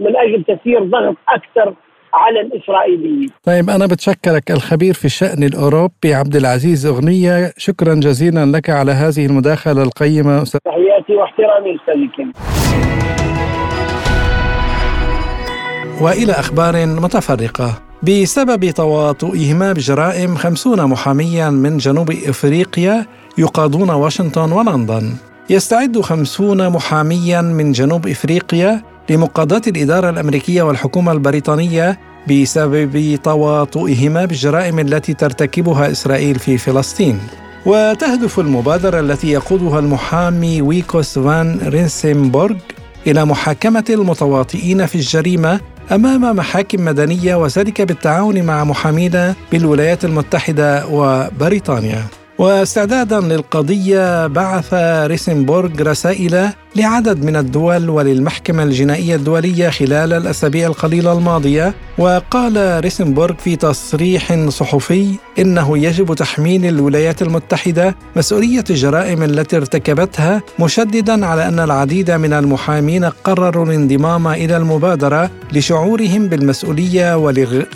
من 0.00 0.16
أجل 0.16 0.44
تسيير 0.48 0.84
ضغط 0.84 1.16
أكثر 1.28 1.74
على 2.14 2.40
الإسرائيليين. 2.40 3.28
طيب 3.44 3.70
أنا 3.70 3.86
بتشكرك 3.86 4.50
الخبير 4.50 4.94
في 4.94 5.04
الشأن 5.04 5.42
الأوروبي 5.42 6.14
عبد 6.14 6.36
العزيز 6.36 6.86
أغنية، 6.86 7.52
شكرا 7.56 7.94
جزيلا 7.94 8.56
لك 8.56 8.70
على 8.70 8.92
هذه 8.92 9.26
المداخلة 9.26 9.82
القيمة. 9.82 10.44
تحياتي 10.64 11.14
واحترامي 11.14 11.76
أستاذ 11.76 11.96
وإلى 16.02 16.32
أخبار 16.32 16.86
متفرقة. 16.86 17.87
بسبب 18.02 18.70
تواطؤهما 18.70 19.72
بجرائم 19.72 20.34
خمسون 20.36 20.84
محاميا 20.84 21.50
من 21.50 21.76
جنوب 21.78 22.10
إفريقيا 22.10 23.06
يقاضون 23.38 23.90
واشنطن 23.90 24.52
ولندن 24.52 25.14
يستعد 25.50 26.00
خمسون 26.00 26.68
محاميا 26.68 27.40
من 27.42 27.72
جنوب 27.72 28.06
إفريقيا 28.06 28.82
لمقاضاة 29.10 29.62
الإدارة 29.66 30.10
الأمريكية 30.10 30.62
والحكومة 30.62 31.12
البريطانية 31.12 31.98
بسبب 32.30 33.18
تواطؤهما 33.22 34.24
بالجرائم 34.24 34.78
التي 34.78 35.14
ترتكبها 35.14 35.90
إسرائيل 35.90 36.38
في 36.38 36.58
فلسطين. 36.58 37.18
وتهدف 37.66 38.40
المبادرة 38.40 39.00
التي 39.00 39.30
يقودها 39.30 39.78
المحامي 39.78 40.62
ويكوس 40.62 41.18
فان 41.18 41.60
رينسنبورغ 41.66 42.56
إلى 43.06 43.24
محاكمة 43.24 43.84
المتواطئين 43.90 44.86
في 44.86 44.94
الجريمة 44.94 45.60
أمام 45.92 46.36
محاكم 46.36 46.84
مدنية 46.84 47.34
وذلك 47.34 47.82
بالتعاون 47.82 48.42
مع 48.42 48.64
محامين 48.64 49.34
بالولايات 49.52 50.04
المتحدة 50.04 50.86
وبريطانيا. 50.86 52.02
واستعدادا 52.38 53.20
للقضية 53.20 54.26
بعث 54.26 54.74
ريسنبورغ 55.06 55.82
رسائل 55.82 56.48
لعدد 56.76 57.24
من 57.24 57.36
الدول 57.36 57.90
وللمحكمة 57.90 58.62
الجنائية 58.62 59.14
الدولية 59.14 59.68
خلال 59.68 60.12
الأسابيع 60.12 60.66
القليلة 60.66 61.12
الماضية. 61.12 61.74
وقال 61.98 62.80
ريسنبورغ 62.80 63.34
في 63.34 63.56
تصريح 63.56 64.48
صحفي 64.48 65.14
إنه 65.38 65.78
يجب 65.78 66.14
تحميل 66.14 66.66
الولايات 66.66 67.22
المتحدة 67.22 67.96
مسؤولية 68.16 68.64
الجرائم 68.70 69.22
التي 69.22 69.56
ارتكبتها 69.56 70.42
مشددا 70.58 71.26
على 71.26 71.48
أن 71.48 71.60
العديد 71.60 72.10
من 72.10 72.32
المحامين 72.32 73.04
قرروا 73.04 73.66
الانضمام 73.66 74.28
إلى 74.28 74.56
المبادرة 74.56 75.30
لشعورهم 75.52 76.28
بالمسؤولية 76.28 77.16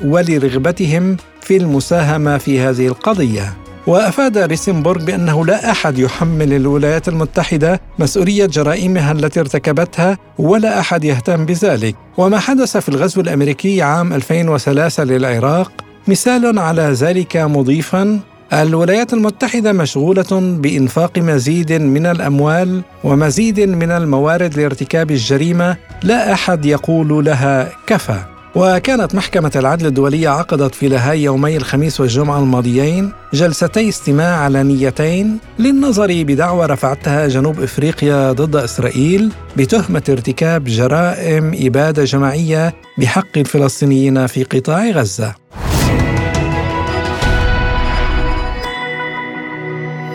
ولرغبتهم 0.04 1.16
في 1.40 1.56
المساهمة 1.56 2.38
في 2.38 2.60
هذه 2.60 2.86
القضية. 2.86 3.61
وأفاد 3.86 4.38
ريسنبورغ 4.38 5.04
بأنه 5.04 5.46
لا 5.46 5.70
أحد 5.70 5.98
يحمل 5.98 6.52
الولايات 6.52 7.08
المتحدة 7.08 7.80
مسؤولية 7.98 8.46
جرائمها 8.46 9.12
التي 9.12 9.40
ارتكبتها 9.40 10.18
ولا 10.38 10.80
أحد 10.80 11.04
يهتم 11.04 11.46
بذلك. 11.46 11.96
وما 12.18 12.38
حدث 12.38 12.76
في 12.76 12.88
الغزو 12.88 13.20
الأمريكي 13.20 13.82
عام 13.82 14.12
2003 14.12 15.04
للعراق 15.04 15.72
مثال 16.08 16.58
على 16.58 16.82
ذلك 16.82 17.36
مضيفا 17.36 18.20
الولايات 18.52 19.12
المتحدة 19.12 19.72
مشغولة 19.72 20.58
بإنفاق 20.60 21.18
مزيد 21.18 21.72
من 21.72 22.06
الأموال 22.06 22.82
ومزيد 23.04 23.60
من 23.60 23.90
الموارد 23.90 24.54
لارتكاب 24.58 25.10
الجريمة 25.10 25.76
لا 26.02 26.32
أحد 26.32 26.66
يقول 26.66 27.24
لها 27.24 27.68
كفى. 27.86 28.31
وكانت 28.54 29.14
محكمة 29.14 29.52
العدل 29.56 29.86
الدولية 29.86 30.28
عقدت 30.28 30.74
في 30.74 30.88
لاهاي 30.88 31.22
يومي 31.22 31.56
الخميس 31.56 32.00
والجمعة 32.00 32.38
الماضيين 32.38 33.12
جلستي 33.34 33.88
استماع 33.88 34.36
علنيتين 34.36 35.38
للنظر 35.58 36.22
بدعوى 36.22 36.66
رفعتها 36.66 37.28
جنوب 37.28 37.60
إفريقيا 37.60 38.32
ضد 38.32 38.56
إسرائيل 38.56 39.32
بتهمة 39.56 40.02
ارتكاب 40.08 40.64
جرائم 40.64 41.52
إبادة 41.54 42.04
جماعية 42.04 42.74
بحق 42.98 43.38
الفلسطينيين 43.38 44.26
في 44.26 44.44
قطاع 44.44 44.90
غزة. 44.90 45.34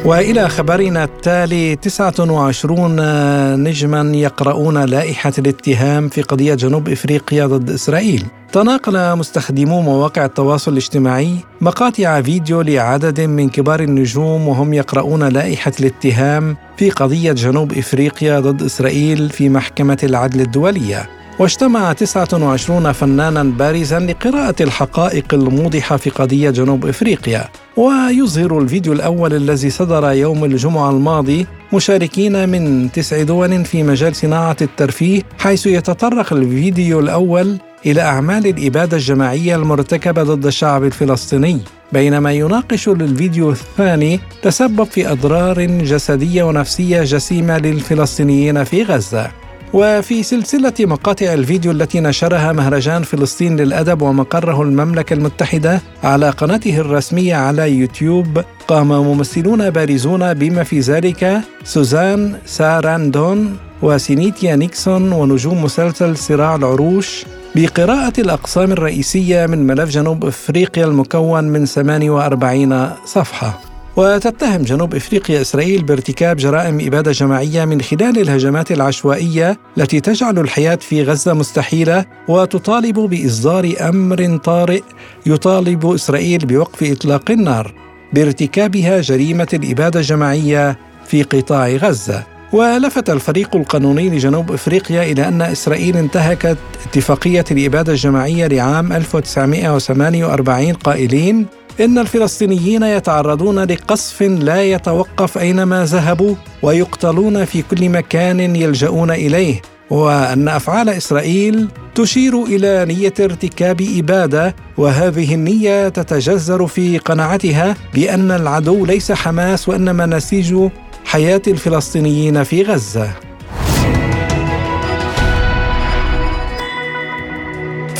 وإلى 0.07 0.49
خبرنا 0.49 1.03
التالي 1.03 1.75
29 1.75 3.63
نجما 3.63 4.17
يقرؤون 4.17 4.85
لائحة 4.85 5.33
الاتهام 5.39 6.09
في 6.09 6.21
قضية 6.21 6.53
جنوب 6.53 6.89
إفريقيا 6.89 7.45
ضد 7.45 7.69
إسرائيل. 7.69 8.25
تناقل 8.51 9.15
مستخدمو 9.15 9.81
مواقع 9.81 10.25
التواصل 10.25 10.71
الاجتماعي 10.71 11.35
مقاطع 11.61 12.21
فيديو 12.21 12.61
لعدد 12.61 13.21
من 13.21 13.49
كبار 13.49 13.79
النجوم 13.79 14.47
وهم 14.47 14.73
يقرؤون 14.73 15.23
لائحة 15.23 15.71
الاتهام 15.79 16.57
في 16.77 16.89
قضية 16.89 17.31
جنوب 17.31 17.73
إفريقيا 17.73 18.39
ضد 18.39 18.63
إسرائيل 18.63 19.29
في 19.29 19.49
محكمة 19.49 19.97
العدل 20.03 20.41
الدولية. 20.41 21.16
واجتمع 21.39 21.93
29 21.93 22.91
فنانا 22.91 23.43
بارزا 23.43 23.99
لقراءة 23.99 24.55
الحقائق 24.61 25.33
الموضحة 25.33 25.97
في 25.97 26.09
قضية 26.09 26.49
جنوب 26.49 26.85
إفريقيا. 26.85 27.45
ويظهر 27.77 28.59
الفيديو 28.59 28.93
الأول 28.93 29.33
الذي 29.33 29.69
صدر 29.69 30.11
يوم 30.11 30.45
الجمعة 30.45 30.89
الماضي 30.89 31.47
مشاركين 31.73 32.49
من 32.49 32.91
تسع 32.91 33.23
دول 33.23 33.65
في 33.65 33.83
مجال 33.83 34.15
صناعة 34.15 34.57
الترفيه 34.61 35.21
حيث 35.39 35.67
يتطرق 35.67 36.33
الفيديو 36.33 36.99
الأول 36.99 37.57
إلى 37.85 38.01
أعمال 38.01 38.47
الإبادة 38.47 38.97
الجماعية 38.97 39.55
المرتكبة 39.55 40.23
ضد 40.23 40.45
الشعب 40.45 40.83
الفلسطيني. 40.83 41.59
بينما 41.93 42.31
يناقش 42.31 42.87
الفيديو 42.87 43.49
الثاني 43.49 44.19
تسبب 44.41 44.83
في 44.83 45.11
أضرار 45.11 45.65
جسدية 45.65 46.43
ونفسية 46.43 47.03
جسيمة 47.03 47.57
للفلسطينيين 47.57 48.63
في 48.63 48.83
غزة. 48.83 49.46
وفي 49.73 50.23
سلسلة 50.23 50.73
مقاطع 50.79 51.33
الفيديو 51.33 51.71
التي 51.71 51.99
نشرها 51.99 52.51
مهرجان 52.51 53.03
فلسطين 53.03 53.57
للأدب 53.57 54.01
ومقره 54.01 54.61
المملكة 54.61 55.13
المتحدة 55.13 55.81
على 56.03 56.29
قناته 56.29 56.77
الرسمية 56.77 57.35
على 57.35 57.71
يوتيوب 57.71 58.41
قام 58.67 58.87
ممثلون 58.87 59.69
بارزون 59.69 60.33
بما 60.33 60.63
في 60.63 60.79
ذلك 60.79 61.41
سوزان 61.63 62.35
ساراندون 62.45 63.57
وسينيتيا 63.81 64.55
نيكسون 64.55 65.11
ونجوم 65.11 65.63
مسلسل 65.63 66.17
صراع 66.17 66.55
العروش 66.55 67.25
بقراءة 67.55 68.21
الأقسام 68.21 68.71
الرئيسية 68.71 69.45
من 69.45 69.67
ملف 69.67 69.89
جنوب 69.89 70.25
أفريقيا 70.25 70.85
المكون 70.85 71.43
من 71.43 71.65
48 71.65 72.89
صفحة. 73.05 73.59
وتتهم 73.97 74.61
جنوب 74.61 74.95
إفريقيا 74.95 75.41
إسرائيل 75.41 75.83
بارتكاب 75.83 76.37
جرائم 76.37 76.79
إبادة 76.81 77.11
جماعية 77.11 77.65
من 77.65 77.81
خلال 77.81 78.19
الهجمات 78.19 78.71
العشوائية 78.71 79.59
التي 79.77 79.99
تجعل 79.99 80.39
الحياة 80.39 80.75
في 80.75 81.03
غزة 81.03 81.33
مستحيلة 81.33 82.05
وتطالب 82.27 82.99
بإصدار 82.99 83.73
أمر 83.81 84.37
طارئ 84.37 84.81
يطالب 85.25 85.85
إسرائيل 85.85 86.45
بوقف 86.45 86.83
إطلاق 86.83 87.31
النار 87.31 87.73
بارتكابها 88.13 89.01
جريمة 89.01 89.47
الإبادة 89.53 89.99
الجماعية 89.99 90.79
في 91.07 91.23
قطاع 91.23 91.69
غزة. 91.69 92.23
ولفت 92.53 93.09
الفريق 93.09 93.55
القانوني 93.55 94.09
لجنوب 94.09 94.51
إفريقيا 94.51 95.03
إلى 95.03 95.27
أن 95.27 95.41
إسرائيل 95.41 95.97
انتهكت 95.97 96.57
اتفاقية 96.85 97.45
الإبادة 97.51 97.91
الجماعية 97.91 98.47
لعام 98.47 98.93
1948 98.93 100.73
قائلين 100.73 101.45
إن 101.79 101.97
الفلسطينيين 101.97 102.83
يتعرضون 102.83 103.63
لقصف 103.63 104.21
لا 104.21 104.63
يتوقف 104.63 105.37
أينما 105.37 105.85
ذهبوا 105.85 106.35
ويقتلون 106.61 107.45
في 107.45 107.61
كل 107.61 107.89
مكان 107.89 108.55
يلجؤون 108.55 109.11
إليه 109.11 109.61
وأن 109.89 110.47
أفعال 110.47 110.89
إسرائيل 110.89 111.67
تشير 111.95 112.43
إلى 112.43 112.85
نية 112.85 113.13
ارتكاب 113.19 113.81
إبادة 113.97 114.55
وهذه 114.77 115.35
النية 115.35 115.89
تتجذر 115.89 116.67
في 116.67 116.97
قناعتها 116.97 117.75
بأن 117.93 118.31
العدو 118.31 118.85
ليس 118.85 119.11
حماس 119.11 119.69
وإنما 119.69 120.05
نسيج 120.05 120.69
حياة 121.05 121.41
الفلسطينيين 121.47 122.43
في 122.43 122.63
غزة. 122.63 123.26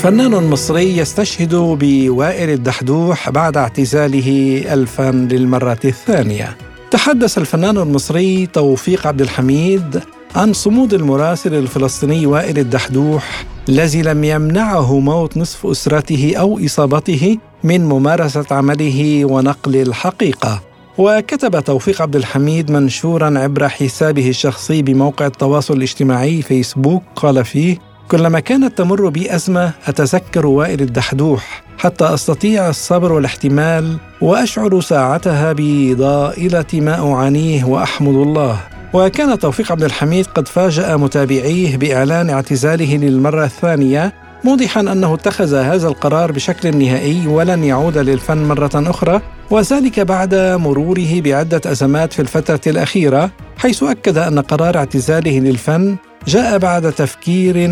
فنان 0.07 0.31
مصري 0.31 0.97
يستشهد 0.97 1.55
بوائل 1.55 2.49
الدحدوح 2.49 3.29
بعد 3.29 3.57
اعتزاله 3.57 4.61
الفن 4.73 5.27
للمرة 5.27 5.79
الثانية. 5.85 6.57
تحدث 6.91 7.37
الفنان 7.37 7.77
المصري 7.77 8.45
توفيق 8.45 9.07
عبد 9.07 9.21
الحميد 9.21 10.01
عن 10.35 10.53
صمود 10.53 10.93
المراسل 10.93 11.53
الفلسطيني 11.53 12.25
وائل 12.25 12.59
الدحدوح 12.59 13.45
الذي 13.69 14.01
لم 14.01 14.23
يمنعه 14.23 14.99
موت 14.99 15.37
نصف 15.37 15.65
أسرته 15.65 16.33
أو 16.37 16.59
إصابته 16.65 17.37
من 17.63 17.85
ممارسة 17.85 18.45
عمله 18.51 19.25
ونقل 19.25 19.75
الحقيقة. 19.75 20.61
وكتب 20.97 21.59
توفيق 21.59 22.01
عبد 22.01 22.15
الحميد 22.15 22.71
منشورا 22.71 23.39
عبر 23.39 23.69
حسابه 23.69 24.29
الشخصي 24.29 24.81
بموقع 24.81 25.25
التواصل 25.25 25.77
الاجتماعي 25.77 26.41
فيسبوك 26.41 27.03
قال 27.15 27.45
فيه 27.45 27.77
كلما 28.11 28.39
كانت 28.39 28.77
تمر 28.77 29.09
بي 29.09 29.35
أزمة 29.35 29.71
أتذكر 29.87 30.47
وائل 30.47 30.81
الدحدوح 30.81 31.63
حتى 31.77 32.05
أستطيع 32.05 32.69
الصبر 32.69 33.11
والاحتمال 33.11 33.97
وأشعر 34.21 34.81
ساعتها 34.81 35.53
بضائلة 35.57 36.65
ما 36.73 37.13
أعانيه 37.13 37.65
وأحمد 37.65 38.15
الله. 38.15 38.59
وكان 38.93 39.39
توفيق 39.39 39.71
عبد 39.71 39.83
الحميد 39.83 40.25
قد 40.25 40.47
فاجأ 40.47 40.95
متابعيه 40.95 41.77
بإعلان 41.77 42.29
اعتزاله 42.29 42.97
للمرة 42.97 43.43
الثانية 43.43 44.13
موضحا 44.43 44.81
أنه 44.81 45.13
اتخذ 45.13 45.55
هذا 45.55 45.87
القرار 45.87 46.31
بشكل 46.31 46.77
نهائي 46.77 47.27
ولن 47.27 47.63
يعود 47.63 47.97
للفن 47.97 48.37
مرة 48.37 48.71
أخرى. 48.75 49.21
وذلك 49.51 49.99
بعد 49.99 50.35
مروره 50.35 51.21
بعدة 51.21 51.61
أزمات 51.65 52.13
في 52.13 52.21
الفترة 52.21 52.61
الأخيرة 52.67 53.31
حيث 53.57 53.83
أكد 53.83 54.17
أن 54.17 54.39
قرار 54.39 54.77
اعتزاله 54.77 55.39
للفن 55.39 55.95
جاء 56.27 56.57
بعد 56.57 56.91
تفكير 56.91 57.69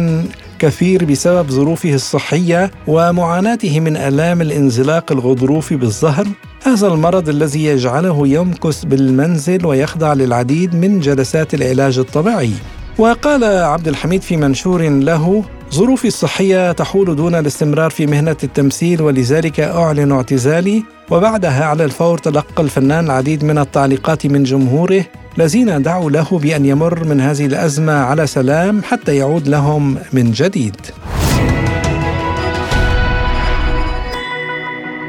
كثير 0.60 1.06
بسبب 1.06 1.50
ظروفه 1.50 1.94
الصحية 1.94 2.72
ومعاناته 2.88 3.80
من 3.80 3.98
آلام 3.98 4.42
الانزلاق 4.42 5.12
الغضروفي 5.12 5.76
بالظهر. 5.76 6.28
هذا 6.64 6.88
المرض 6.88 7.30
الذي 7.30 7.66
يجعله 7.66 8.28
يمكث 8.28 8.86
بالمنزل 8.86 9.66
ويخضع 9.66 10.14
للعديد 10.14 10.76
من 10.76 11.00
جلسات 11.00 11.54
العلاج 11.54 12.00
الطبيعي. 12.00 12.52
وقال 12.98 13.44
عبد 13.44 13.88
الحميد 13.88 14.22
في 14.22 14.38
منشور 14.38 14.82
له 14.90 15.44
ظروفي 15.74 16.08
الصحية 16.08 16.72
تحول 16.72 17.16
دون 17.16 17.36
الاستمرار 17.36 17.90
في 17.90 18.06
مهنة 18.06 18.38
التمثيل 18.44 19.02
ولذلك 19.02 19.60
أعلن 19.60 20.12
اعتزالي 20.12 20.84
وبعدها 21.12 21.66
على 21.66 21.86
الفور 21.86 22.18
تلقى 22.18 22.64
الفنان 22.64 23.06
العديد 23.06 23.44
من 23.44 23.58
التعليقات 23.58 24.26
من 24.26 24.44
جمهوره 24.44 25.06
الذين 25.38 25.82
دعوا 25.82 26.12
له 26.12 26.40
بأن 26.40 26.66
يمر 26.66 27.04
من 27.04 27.22
هذه 27.22 27.46
الأزمة 27.46 27.94
على 27.94 28.28
سلام 28.28 28.84
حتى 28.84 29.16
يعود 29.16 29.48
لهم 29.48 29.98
من 30.14 30.32
جديد. 30.32 30.76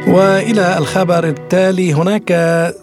وإلى 0.09 0.79
الخبر 0.79 1.29
التالي 1.29 1.95
هناك 1.95 2.33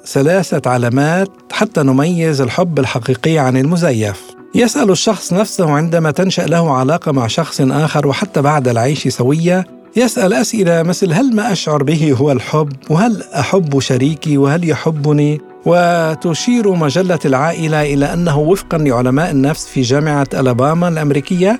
ثلاثة 0.05 0.71
علامات 0.71 1.29
حتى 1.51 1.83
نميز 1.83 2.41
الحب 2.41 2.79
الحقيقي 2.79 3.37
عن 3.37 3.57
المزيف. 3.57 4.42
يسأل 4.55 4.91
الشخص 4.91 5.33
نفسه 5.33 5.71
عندما 5.71 6.11
تنشأ 6.11 6.41
له 6.41 6.77
علاقة 6.77 7.11
مع 7.11 7.27
شخص 7.27 7.61
آخر 7.61 8.07
وحتى 8.07 8.41
بعد 8.41 8.67
العيش 8.67 9.07
سوية 9.07 9.65
يسأل 9.95 10.33
أسئلة 10.33 10.83
مثل 10.83 11.13
هل 11.13 11.35
ما 11.35 11.51
أشعر 11.51 11.83
به 11.83 12.13
هو 12.13 12.31
الحب؟ 12.31 12.73
وهل 12.89 13.23
أحب 13.23 13.79
شريكي؟ 13.79 14.37
وهل 14.37 14.69
يحبني؟ 14.69 15.41
وتشير 15.65 16.71
مجلة 16.71 17.19
العائلة 17.25 17.93
إلى 17.93 18.13
أنه 18.13 18.39
وفقا 18.39 18.77
لعلماء 18.77 19.31
النفس 19.31 19.67
في 19.67 19.81
جامعة 19.81 20.27
ألاباما 20.33 20.87
الأمريكية 20.87 21.59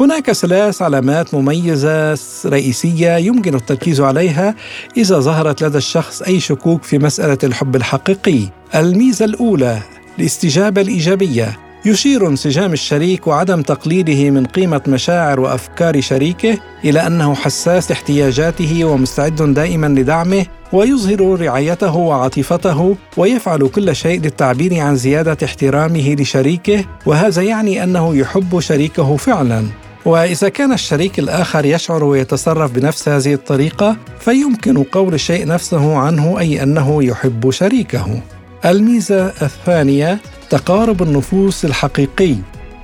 هناك 0.00 0.32
ثلاث 0.32 0.82
علامات 0.82 1.34
مميزة 1.34 2.18
رئيسية 2.46 3.16
يمكن 3.16 3.54
التركيز 3.54 4.00
عليها 4.00 4.54
إذا 4.96 5.20
ظهرت 5.20 5.62
لدى 5.64 5.78
الشخص 5.78 6.22
أي 6.22 6.40
شكوك 6.40 6.82
في 6.82 6.98
مسألة 6.98 7.38
الحب 7.44 7.76
الحقيقي 7.76 8.40
الميزة 8.74 9.24
الأولى 9.24 9.78
الاستجابة 10.18 10.80
الإيجابية 10.80 11.63
يشير 11.86 12.28
انسجام 12.28 12.72
الشريك 12.72 13.26
وعدم 13.26 13.62
تقليله 13.62 14.30
من 14.30 14.46
قيمة 14.46 14.80
مشاعر 14.88 15.40
وأفكار 15.40 16.00
شريكه 16.00 16.58
إلى 16.84 17.06
أنه 17.06 17.34
حساس 17.34 17.90
لاحتياجاته 17.90 18.84
ومستعد 18.84 19.54
دائما 19.54 19.86
لدعمه 19.86 20.46
ويظهر 20.72 21.40
رعايته 21.40 21.96
وعاطفته 21.96 22.96
ويفعل 23.16 23.68
كل 23.68 23.96
شيء 23.96 24.20
للتعبير 24.20 24.80
عن 24.80 24.96
زيادة 24.96 25.36
احترامه 25.44 26.14
لشريكه 26.14 26.84
وهذا 27.06 27.42
يعني 27.42 27.84
أنه 27.84 28.16
يحب 28.16 28.60
شريكه 28.60 29.16
فعلا. 29.16 29.64
وإذا 30.04 30.48
كان 30.48 30.72
الشريك 30.72 31.18
الآخر 31.18 31.64
يشعر 31.64 32.04
ويتصرف 32.04 32.72
بنفس 32.72 33.08
هذه 33.08 33.34
الطريقة 33.34 33.96
فيمكن 34.20 34.82
قول 34.82 35.14
الشيء 35.14 35.46
نفسه 35.46 35.96
عنه 35.96 36.38
أي 36.38 36.62
أنه 36.62 37.04
يحب 37.04 37.50
شريكه. 37.50 38.22
الميزة 38.64 39.26
الثانية 39.26 40.18
تقارب 40.50 41.02
النفوس 41.02 41.64
الحقيقي. 41.64 42.36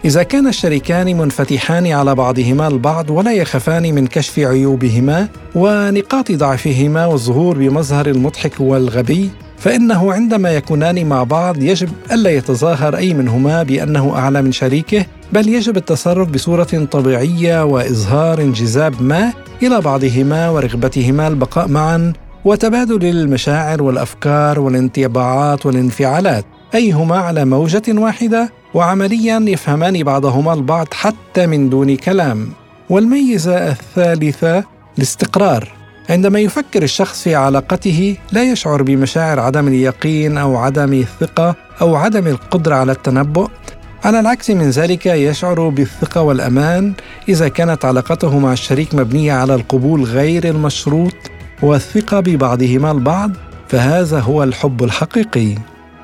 إذا 0.04 0.22
كان 0.22 0.46
الشريكان 0.46 1.18
منفتحان 1.18 1.86
على 1.86 2.14
بعضهما 2.14 2.68
البعض 2.68 3.10
ولا 3.10 3.32
يخافان 3.32 3.94
من 3.94 4.06
كشف 4.06 4.38
عيوبهما 4.38 5.28
ونقاط 5.54 6.32
ضعفهما 6.32 7.06
والظهور 7.06 7.58
بمظهر 7.58 8.06
المضحك 8.06 8.60
والغبي 8.60 9.30
فإنه 9.58 10.12
عندما 10.12 10.50
يكونان 10.50 11.06
مع 11.06 11.22
بعض 11.22 11.62
يجب 11.62 11.88
ألا 12.12 12.30
يتظاهر 12.30 12.96
أي 12.96 13.14
منهما 13.14 13.62
بأنه 13.62 14.16
أعلى 14.16 14.42
من 14.42 14.52
شريكه 14.52 15.06
بل 15.32 15.48
يجب 15.48 15.76
التصرف 15.76 16.28
بصورة 16.28 16.88
طبيعية 16.90 17.64
وإظهار 17.64 18.40
انجذاب 18.40 19.02
ما 19.02 19.32
إلى 19.62 19.80
بعضهما 19.80 20.50
ورغبتهما 20.50 21.28
البقاء 21.28 21.68
معا 21.68 22.12
وتبادل 22.44 23.04
المشاعر 23.04 23.82
والأفكار 23.82 24.60
والانطباعات 24.60 25.66
والانفعالات. 25.66 26.44
اي 26.74 26.92
هما 26.92 27.16
على 27.16 27.44
موجة 27.44 27.82
واحدة 27.88 28.52
وعمليا 28.74 29.44
يفهمان 29.48 30.02
بعضهما 30.02 30.52
البعض 30.52 30.86
حتى 30.92 31.46
من 31.46 31.70
دون 31.70 31.96
كلام. 31.96 32.48
والميزة 32.90 33.70
الثالثة 33.70 34.64
الاستقرار. 34.98 35.68
عندما 36.10 36.38
يفكر 36.38 36.82
الشخص 36.82 37.22
في 37.22 37.34
علاقته 37.34 38.16
لا 38.32 38.52
يشعر 38.52 38.82
بمشاعر 38.82 39.40
عدم 39.40 39.68
اليقين 39.68 40.38
أو 40.38 40.56
عدم 40.56 40.92
الثقة 40.92 41.54
أو 41.80 41.96
عدم 41.96 42.26
القدرة 42.26 42.74
على 42.74 42.92
التنبؤ. 42.92 43.48
على 44.04 44.20
العكس 44.20 44.50
من 44.50 44.70
ذلك 44.70 45.06
يشعر 45.06 45.68
بالثقة 45.68 46.22
والأمان 46.22 46.92
إذا 47.28 47.48
كانت 47.48 47.84
علاقته 47.84 48.38
مع 48.38 48.52
الشريك 48.52 48.94
مبنية 48.94 49.32
على 49.32 49.54
القبول 49.54 50.04
غير 50.04 50.44
المشروط 50.44 51.14
والثقة 51.62 52.20
ببعضهما 52.20 52.90
البعض 52.90 53.32
فهذا 53.68 54.20
هو 54.20 54.42
الحب 54.42 54.84
الحقيقي. 54.84 55.54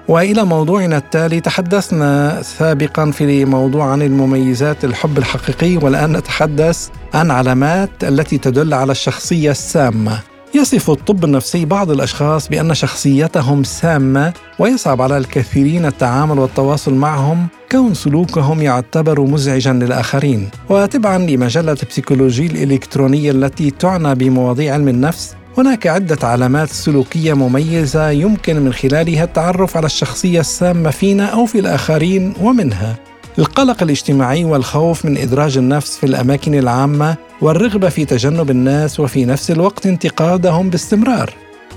وإلى 0.09 0.45
موضوعنا 0.45 0.97
التالي 0.97 1.41
تحدثنا 1.41 2.43
سابقا 2.43 3.11
في 3.11 3.45
موضوع 3.45 3.85
عن 3.85 4.03
المميزات 4.03 4.85
الحب 4.85 5.19
الحقيقي 5.19 5.77
والآن 5.77 6.17
نتحدث 6.17 6.89
عن 7.15 7.31
علامات 7.31 7.91
التي 8.05 8.39
تدل 8.39 8.75
على 8.75 8.93
الشخصية 8.93 9.51
السامة. 9.51 10.19
يصف 10.55 10.91
الطب 10.91 11.25
النفسي 11.25 11.65
بعض 11.65 11.91
الأشخاص 11.91 12.49
بأن 12.49 12.75
شخصيتهم 12.75 13.65
سامة 13.65 14.33
ويصعب 14.59 15.03
على 15.03 15.19
الكثيرين 15.19 15.87
التعامل 15.87 16.39
والتواصل 16.39 16.95
معهم 16.95 17.47
كون 17.73 17.95
سلوكهم 17.95 18.63
يعتبر 18.63 19.21
مزعجا 19.21 19.73
للآخرين. 19.73 20.49
وتبعا 20.69 21.19
لمجلة 21.19 21.77
بسيكولوجي 21.91 22.47
الإلكترونية 22.47 23.31
التي 23.31 23.71
تعنى 23.71 24.15
بمواضيع 24.15 24.75
علم 24.75 24.89
النفس 24.89 25.35
هناك 25.59 25.87
عدة 25.87 26.29
علامات 26.29 26.69
سلوكية 26.69 27.35
مميزة 27.35 28.11
يمكن 28.11 28.61
من 28.61 28.73
خلالها 28.73 29.25
التعرف 29.25 29.77
على 29.77 29.87
الشخصية 29.87 30.41
السامة 30.41 30.91
فينا 30.91 31.25
أو 31.25 31.47
في 31.47 31.59
الآخرين 31.59 32.35
ومنها. 32.41 32.97
القلق 33.39 33.83
الاجتماعي 33.83 34.45
والخوف 34.45 35.05
من 35.05 35.17
إدراج 35.17 35.59
النفس 35.59 35.97
في 35.97 36.07
الأماكن 36.07 36.55
العامة 36.55 37.17
والرغبة 37.41 37.89
في 37.89 38.05
تجنب 38.05 38.51
الناس 38.51 39.01
وفي 39.01 39.25
نفس 39.25 39.51
الوقت 39.51 39.87
انتقادهم 39.87 40.71
باستمرار. 40.71 41.35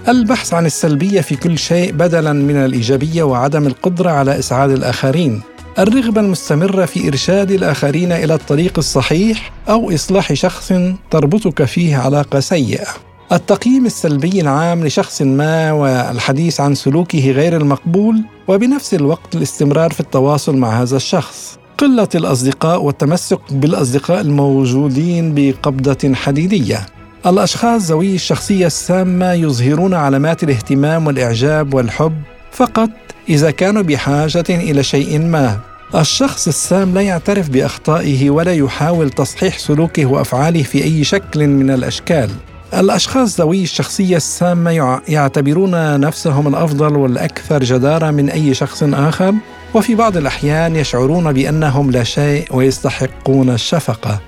البحث 0.08 0.54
عن 0.54 0.66
السلبية 0.66 1.22
في 1.22 1.36
كل 1.36 1.58
شيء 1.58 1.92
بدلا 1.92 2.34
من 2.34 2.56
الإيجابية 2.56 3.24
وعدم 3.24 3.68
القدرة 3.68 4.10
على 4.10 4.40
إسعاد 4.40 4.72
الآخرين. 4.72 5.42
الرغبة 5.80 6.22
المستمرة 6.22 6.86
في 6.86 7.08
إرشاد 7.08 7.52
الآخرين 7.52 8.12
إلى 8.12 8.34
الطريق 8.34 8.74
الصحيح 8.78 9.52
أو 9.70 9.94
إصلاح 9.94 10.34
شخص 10.34 10.74
تربطك 11.12 11.64
فيه 11.64 11.98
علاقة 11.98 12.40
سيئة. 12.40 13.09
التقييم 13.32 13.86
السلبي 13.86 14.42
العام 14.42 14.86
لشخص 14.86 15.22
ما 15.22 15.72
والحديث 15.72 16.60
عن 16.60 16.76
سلوكه 16.76 17.32
غير 17.32 17.58
المقبول 17.58 18.22
وبنفس 18.48 18.94
الوقت 18.94 19.36
الاستمرار 19.36 19.92
في 19.92 20.00
التواصل 20.00 20.58
مع 20.58 20.82
هذا 20.82 20.96
الشخص. 20.96 21.60
قلة 21.78 22.08
الأصدقاء 22.16 22.84
والتمسك 22.84 23.40
بالأصدقاء 23.52 24.22
الموجودين 24.22 25.34
بقبضة 25.36 26.14
حديدية. 26.14 26.86
الأشخاص 27.26 27.82
ذوي 27.82 28.16
الشخصية 28.16 28.68
السامة 28.68 29.34
يظهرون 29.34 29.94
علامات 29.94 30.44
الاهتمام 30.44 31.08
والإعجاب 31.08 31.74
والحب 31.74 32.22
فقط 32.52 32.90
إذا 33.30 33.52
كانوا 33.52 33.82
بحاجة 33.82 34.46
إلى 34.50 34.84
شيء 34.84 35.20
ما. 35.20 35.60
الشخص 35.96 36.48
السام 36.48 36.94
لا 36.94 37.02
يعترف 37.02 37.50
بأخطائه 37.50 38.30
ولا 38.30 38.54
يحاول 38.54 39.10
تصحيح 39.10 39.58
سلوكه 39.58 40.06
وأفعاله 40.06 40.64
في 40.64 40.84
أي 40.84 41.04
شكل 41.04 41.48
من 41.48 41.70
الأشكال. 41.70 42.30
الأشخاص 42.74 43.40
ذوي 43.40 43.64
الشخصية 43.64 44.18
السامة 44.18 45.00
يعتبرون 45.08 46.00
نفسهم 46.00 46.48
الأفضل 46.48 46.96
والأكثر 46.96 47.64
جدارة 47.64 48.12
من 48.12 48.30
أي 48.30 48.54
شخص 48.54 48.84
آخر 48.84 49.34
وفي 49.74 49.96
بعض 49.96 50.18
الأحيان 50.18 50.76
يشعرون 50.76 51.34
بأنهم 51.34 51.92
لا 51.92 52.04
شيء 52.04 52.56
ويستحقون 52.56 53.50
الشفقة. 53.50 54.20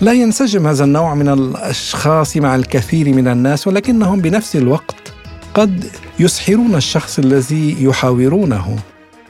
لا 0.00 0.12
ينسجم 0.12 0.66
هذا 0.66 0.84
النوع 0.84 1.14
من 1.14 1.28
الأشخاص 1.28 2.36
مع 2.36 2.54
الكثير 2.54 3.14
من 3.14 3.28
الناس 3.28 3.66
ولكنهم 3.66 4.20
بنفس 4.20 4.56
الوقت 4.56 5.12
قد 5.54 5.84
يسحرون 6.18 6.74
الشخص 6.74 7.18
الذي 7.18 7.84
يحاورونه. 7.84 8.76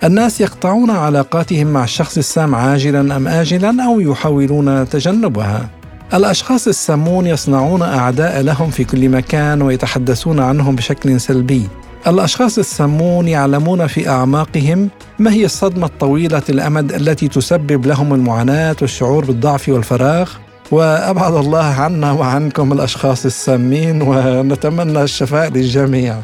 الناس 0.04 0.40
يقطعون 0.40 0.90
علاقاتهم 0.90 1.66
مع 1.66 1.84
الشخص 1.84 2.18
السام 2.18 2.54
عاجلا 2.54 3.16
أم 3.16 3.28
اجلا 3.28 3.84
أو 3.84 4.00
يحاولون 4.00 4.88
تجنبها. 4.88 5.77
الأشخاص 6.14 6.68
السامون 6.68 7.26
يصنعون 7.26 7.82
أعداء 7.82 8.40
لهم 8.40 8.70
في 8.70 8.84
كل 8.84 9.08
مكان 9.08 9.62
ويتحدثون 9.62 10.40
عنهم 10.40 10.76
بشكل 10.76 11.20
سلبي. 11.20 11.68
الأشخاص 12.06 12.58
السامون 12.58 13.28
يعلمون 13.28 13.86
في 13.86 14.08
أعماقهم 14.08 14.88
ما 15.18 15.32
هي 15.32 15.44
الصدمة 15.44 15.86
الطويلة 15.86 16.42
الأمد 16.48 16.92
التي 16.92 17.28
تسبب 17.28 17.86
لهم 17.86 18.14
المعاناة 18.14 18.76
والشعور 18.80 19.24
بالضعف 19.24 19.68
والفراغ. 19.68 20.30
وأبعد 20.70 21.34
الله 21.34 21.64
عنا 21.64 22.12
وعنكم 22.12 22.72
الأشخاص 22.72 23.24
السامين 23.24 24.02
ونتمنى 24.02 25.02
الشفاء 25.02 25.50
للجميع. 25.50 26.16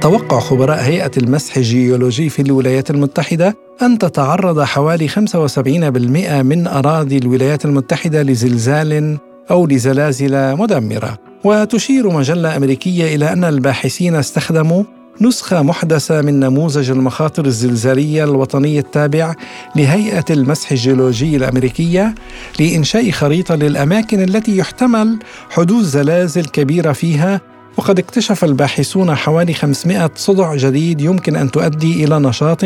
توقع 0.00 0.40
خبراء 0.40 0.82
هيئة 0.82 1.10
المسح 1.16 1.56
الجيولوجي 1.56 2.28
في 2.28 2.42
الولايات 2.42 2.90
المتحدة 2.90 3.56
أن 3.82 3.98
تتعرض 3.98 4.60
حوالي 4.60 5.08
75% 5.08 6.42
من 6.42 6.66
أراضي 6.66 7.18
الولايات 7.18 7.64
المتحدة 7.64 8.22
لزلزال 8.22 9.18
أو 9.50 9.66
لزلازل 9.66 10.56
مدمرة. 10.56 11.18
وتشير 11.44 12.10
مجلة 12.10 12.56
أمريكية 12.56 13.14
إلى 13.14 13.32
أن 13.32 13.44
الباحثين 13.44 14.14
استخدموا 14.14 14.84
نسخة 15.20 15.62
محدثة 15.62 16.22
من 16.22 16.40
نموذج 16.40 16.90
المخاطر 16.90 17.44
الزلزالية 17.44 18.24
الوطني 18.24 18.78
التابع 18.78 19.34
لهيئة 19.76 20.24
المسح 20.30 20.70
الجيولوجي 20.70 21.36
الأمريكية 21.36 22.14
لإنشاء 22.60 23.10
خريطة 23.10 23.54
للأماكن 23.54 24.22
التي 24.22 24.56
يحتمل 24.56 25.18
حدوث 25.50 25.84
زلازل 25.84 26.44
كبيرة 26.44 26.92
فيها. 26.92 27.40
وقد 27.76 27.98
اكتشف 27.98 28.44
الباحثون 28.44 29.14
حوالي 29.14 29.54
500 29.54 30.10
صدع 30.14 30.54
جديد 30.54 31.00
يمكن 31.00 31.36
أن 31.36 31.50
تؤدي 31.50 32.04
إلى 32.04 32.18
نشاط 32.18 32.64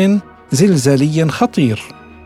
زلزالي 0.51 1.27
خطير. 1.29 1.83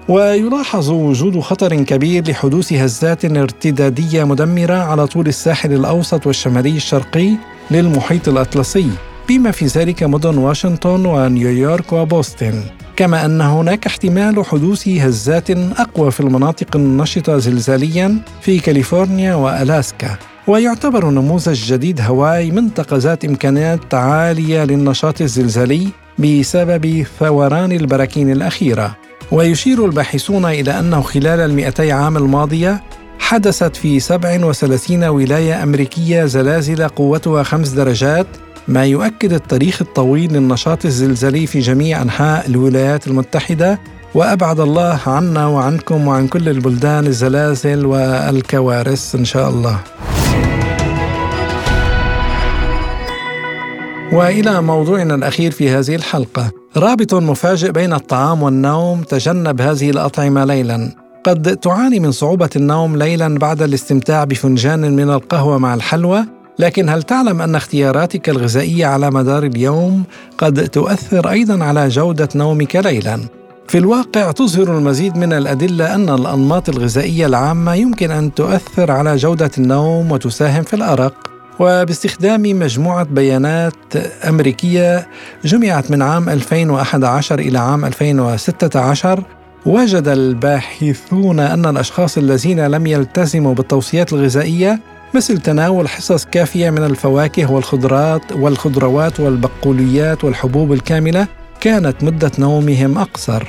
ويلاحظ 0.10 0.90
وجود 0.90 1.40
خطر 1.40 1.84
كبير 1.84 2.30
لحدوث 2.30 2.74
هزات 2.74 3.26
ارتدادية 3.26 4.24
مدمرة 4.24 4.74
على 4.74 5.08
طول 5.08 5.28
الساحل 5.28 5.74
الأوسط 5.74 6.28
والشمالي 6.28 6.78
الشرقي 6.78 7.32
للمحيط 7.72 8.28
الأطلسي 8.28 8.90
بما 9.30 9.52
في 9.52 9.66
ذلك 9.66 10.04
مدن 10.04 10.38
واشنطن 10.38 11.06
ونيويورك 11.06 11.94
وبوسطن. 11.94 12.64
كما 12.96 13.26
أن 13.26 13.42
هناك 13.42 13.86
احتمال 13.86 14.46
حدوث 14.46 14.88
هزات 14.88 15.52
أقوى 15.52 16.12
في 16.12 16.20
المناطق 16.20 16.76
النشطة 16.76 17.38
زلزاليا 17.38 18.18
في 18.42 18.60
كاليفورنيا 18.60 19.36
وألاسكا. 19.36 20.18
ويعتبر 20.48 21.10
نموذج 21.10 21.74
جديد 21.74 22.02
هواي 22.02 22.52
منطقة 22.52 22.98
ذات 22.98 23.26
إمكانيات 23.26 23.94
عالية 23.94 24.64
للنشاط 24.64 25.22
الزلزالي 25.22 25.88
بسبب 26.20 27.06
ثوران 27.20 27.72
البراكين 27.72 28.32
الأخيرة. 28.32 28.96
ويشير 29.32 29.86
الباحثون 29.86 30.46
إلى 30.46 30.80
أنه 30.80 31.02
خلال 31.02 31.40
المئتي 31.40 31.92
عام 31.92 32.18
الماضية 32.18 32.84
حدثت 33.20 33.76
في 33.76 34.00
37 34.00 35.04
ولاية 35.04 35.64
أمريكية 35.64 36.26
زلازل 36.26 36.88
قوتها 36.88 37.44
خمس 37.44 37.70
درجات 37.70 38.28
ما 38.68 38.86
يؤكد 38.86 39.34
التاريخ 39.34 39.82
الطويل 39.82 40.34
للنشاط 40.34 40.86
الزلزالي 40.86 41.48
في 41.48 41.60
جميع 41.60 42.02
أنحاء 42.02 42.48
الولايات 42.48 43.08
المتحدة. 43.08 43.80
وأبعد 44.16 44.60
الله 44.60 45.00
عنا 45.08 45.48
وعنكم 45.48 46.08
وعن 46.08 46.28
كل 46.28 46.50
البلدان 46.50 47.08
الزلازل 47.08 47.86
والكوارث 47.86 49.16
إن 49.16 49.26
شاء 49.26 49.50
الله. 49.50 49.80
وإلى 54.14 54.62
موضوعنا 54.62 55.16
الأخير 55.16 55.52
في 55.52 55.70
هذه 55.70 55.96
الحلقة. 55.96 56.52
رابط 56.78 57.14
مفاجئ 57.14 57.72
بين 57.72 57.94
الطعام 57.94 58.44
والنوم 58.44 59.02
تجنب 59.02 59.62
هذه 59.62 59.90
الأطعمة 59.90 60.46
ليلا. 60.46 60.92
قد 61.24 61.58
تعاني 61.58 62.00
من 62.00 62.12
صعوبة 62.12 62.50
النوم 62.56 62.98
ليلا 62.98 63.38
بعد 63.38 63.62
الاستمتاع 63.62 64.24
بفنجان 64.24 64.96
من 64.96 65.10
القهوة 65.10 65.58
مع 65.58 65.74
الحلوى 65.74 66.26
لكن 66.60 66.90
هل 66.90 67.04
تعلم 67.04 67.42
أن 67.42 67.56
اختياراتك 67.56 68.30
الغذائية 68.30 68.86
على 68.86 69.12
مدار 69.12 69.44
اليوم 69.44 70.04
قد 70.38 70.68
تؤثر 70.68 71.30
أيضا 71.30 71.64
على 71.64 71.88
جودة 71.88 72.30
نومك 72.36 72.76
ليلا؟ 72.76 73.20
في 73.68 73.78
الواقع 73.78 74.32
تظهر 74.32 74.78
المزيد 74.78 75.18
من 75.18 75.34
الأدلة 75.34 75.96
أن 75.96 76.10
الأنماط 76.10 76.70
الغذائية 76.70 77.26
العامة 77.26 77.74
يمكن 77.76 78.12
أن 78.12 78.34
تؤثر 78.34 78.92
على 78.92 79.16
جودة 79.16 79.52
النوم 79.58 80.12
وتساهم 80.12 80.64
في 80.64 80.74
الأرق. 80.74 81.29
وباستخدام 81.60 82.42
مجموعة 82.42 83.04
بيانات 83.04 83.96
أمريكية 84.28 85.08
جمعت 85.46 85.92
من 85.92 86.02
عام 86.02 86.30
2011 86.30 87.40
إلى 87.40 87.60
عام 87.60 87.86
2016 87.86 89.24
وجد 89.66 90.08
الباحثون 90.08 91.40
أن 91.40 91.66
الأشخاص 91.66 92.18
الذين 92.18 92.68
لم 92.68 92.88
يلتزموا 92.88 93.54
بالتوصيات 93.54 94.14
الغذائية 94.14 94.80
مثل 95.16 95.38
تناول 95.38 95.90
حصص 95.90 96.26
كافية 96.26 96.70
من 96.70 96.84
الفواكه 96.84 97.52
والخضروات 97.52 98.32
والخضروات 98.32 99.20
والبقوليات 99.20 100.24
والحبوب 100.24 100.74
الكاملة 100.74 101.28
كانت 101.62 102.04
مدة 102.04 102.32
نومهم 102.40 102.98
أقصر. 102.98 103.44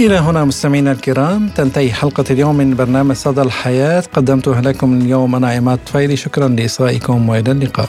إلى 0.00 0.16
هنا 0.18 0.44
مستمعينا 0.44 0.92
الكرام 0.92 1.48
تنتهي 1.48 1.92
حلقة 1.92 2.24
اليوم 2.30 2.56
من 2.56 2.74
برنامج 2.74 3.14
صدى 3.14 3.42
الحياة. 3.42 4.04
قدمتها 4.12 4.60
لكم 4.60 5.00
اليوم 5.00 5.34
أنا 5.34 5.50
عماد 5.50 5.78
طفيلي 5.86 6.16
شكرا 6.16 6.48
لإصغائكم 6.48 7.28
وإلى 7.28 7.50
اللقاء. 7.50 7.88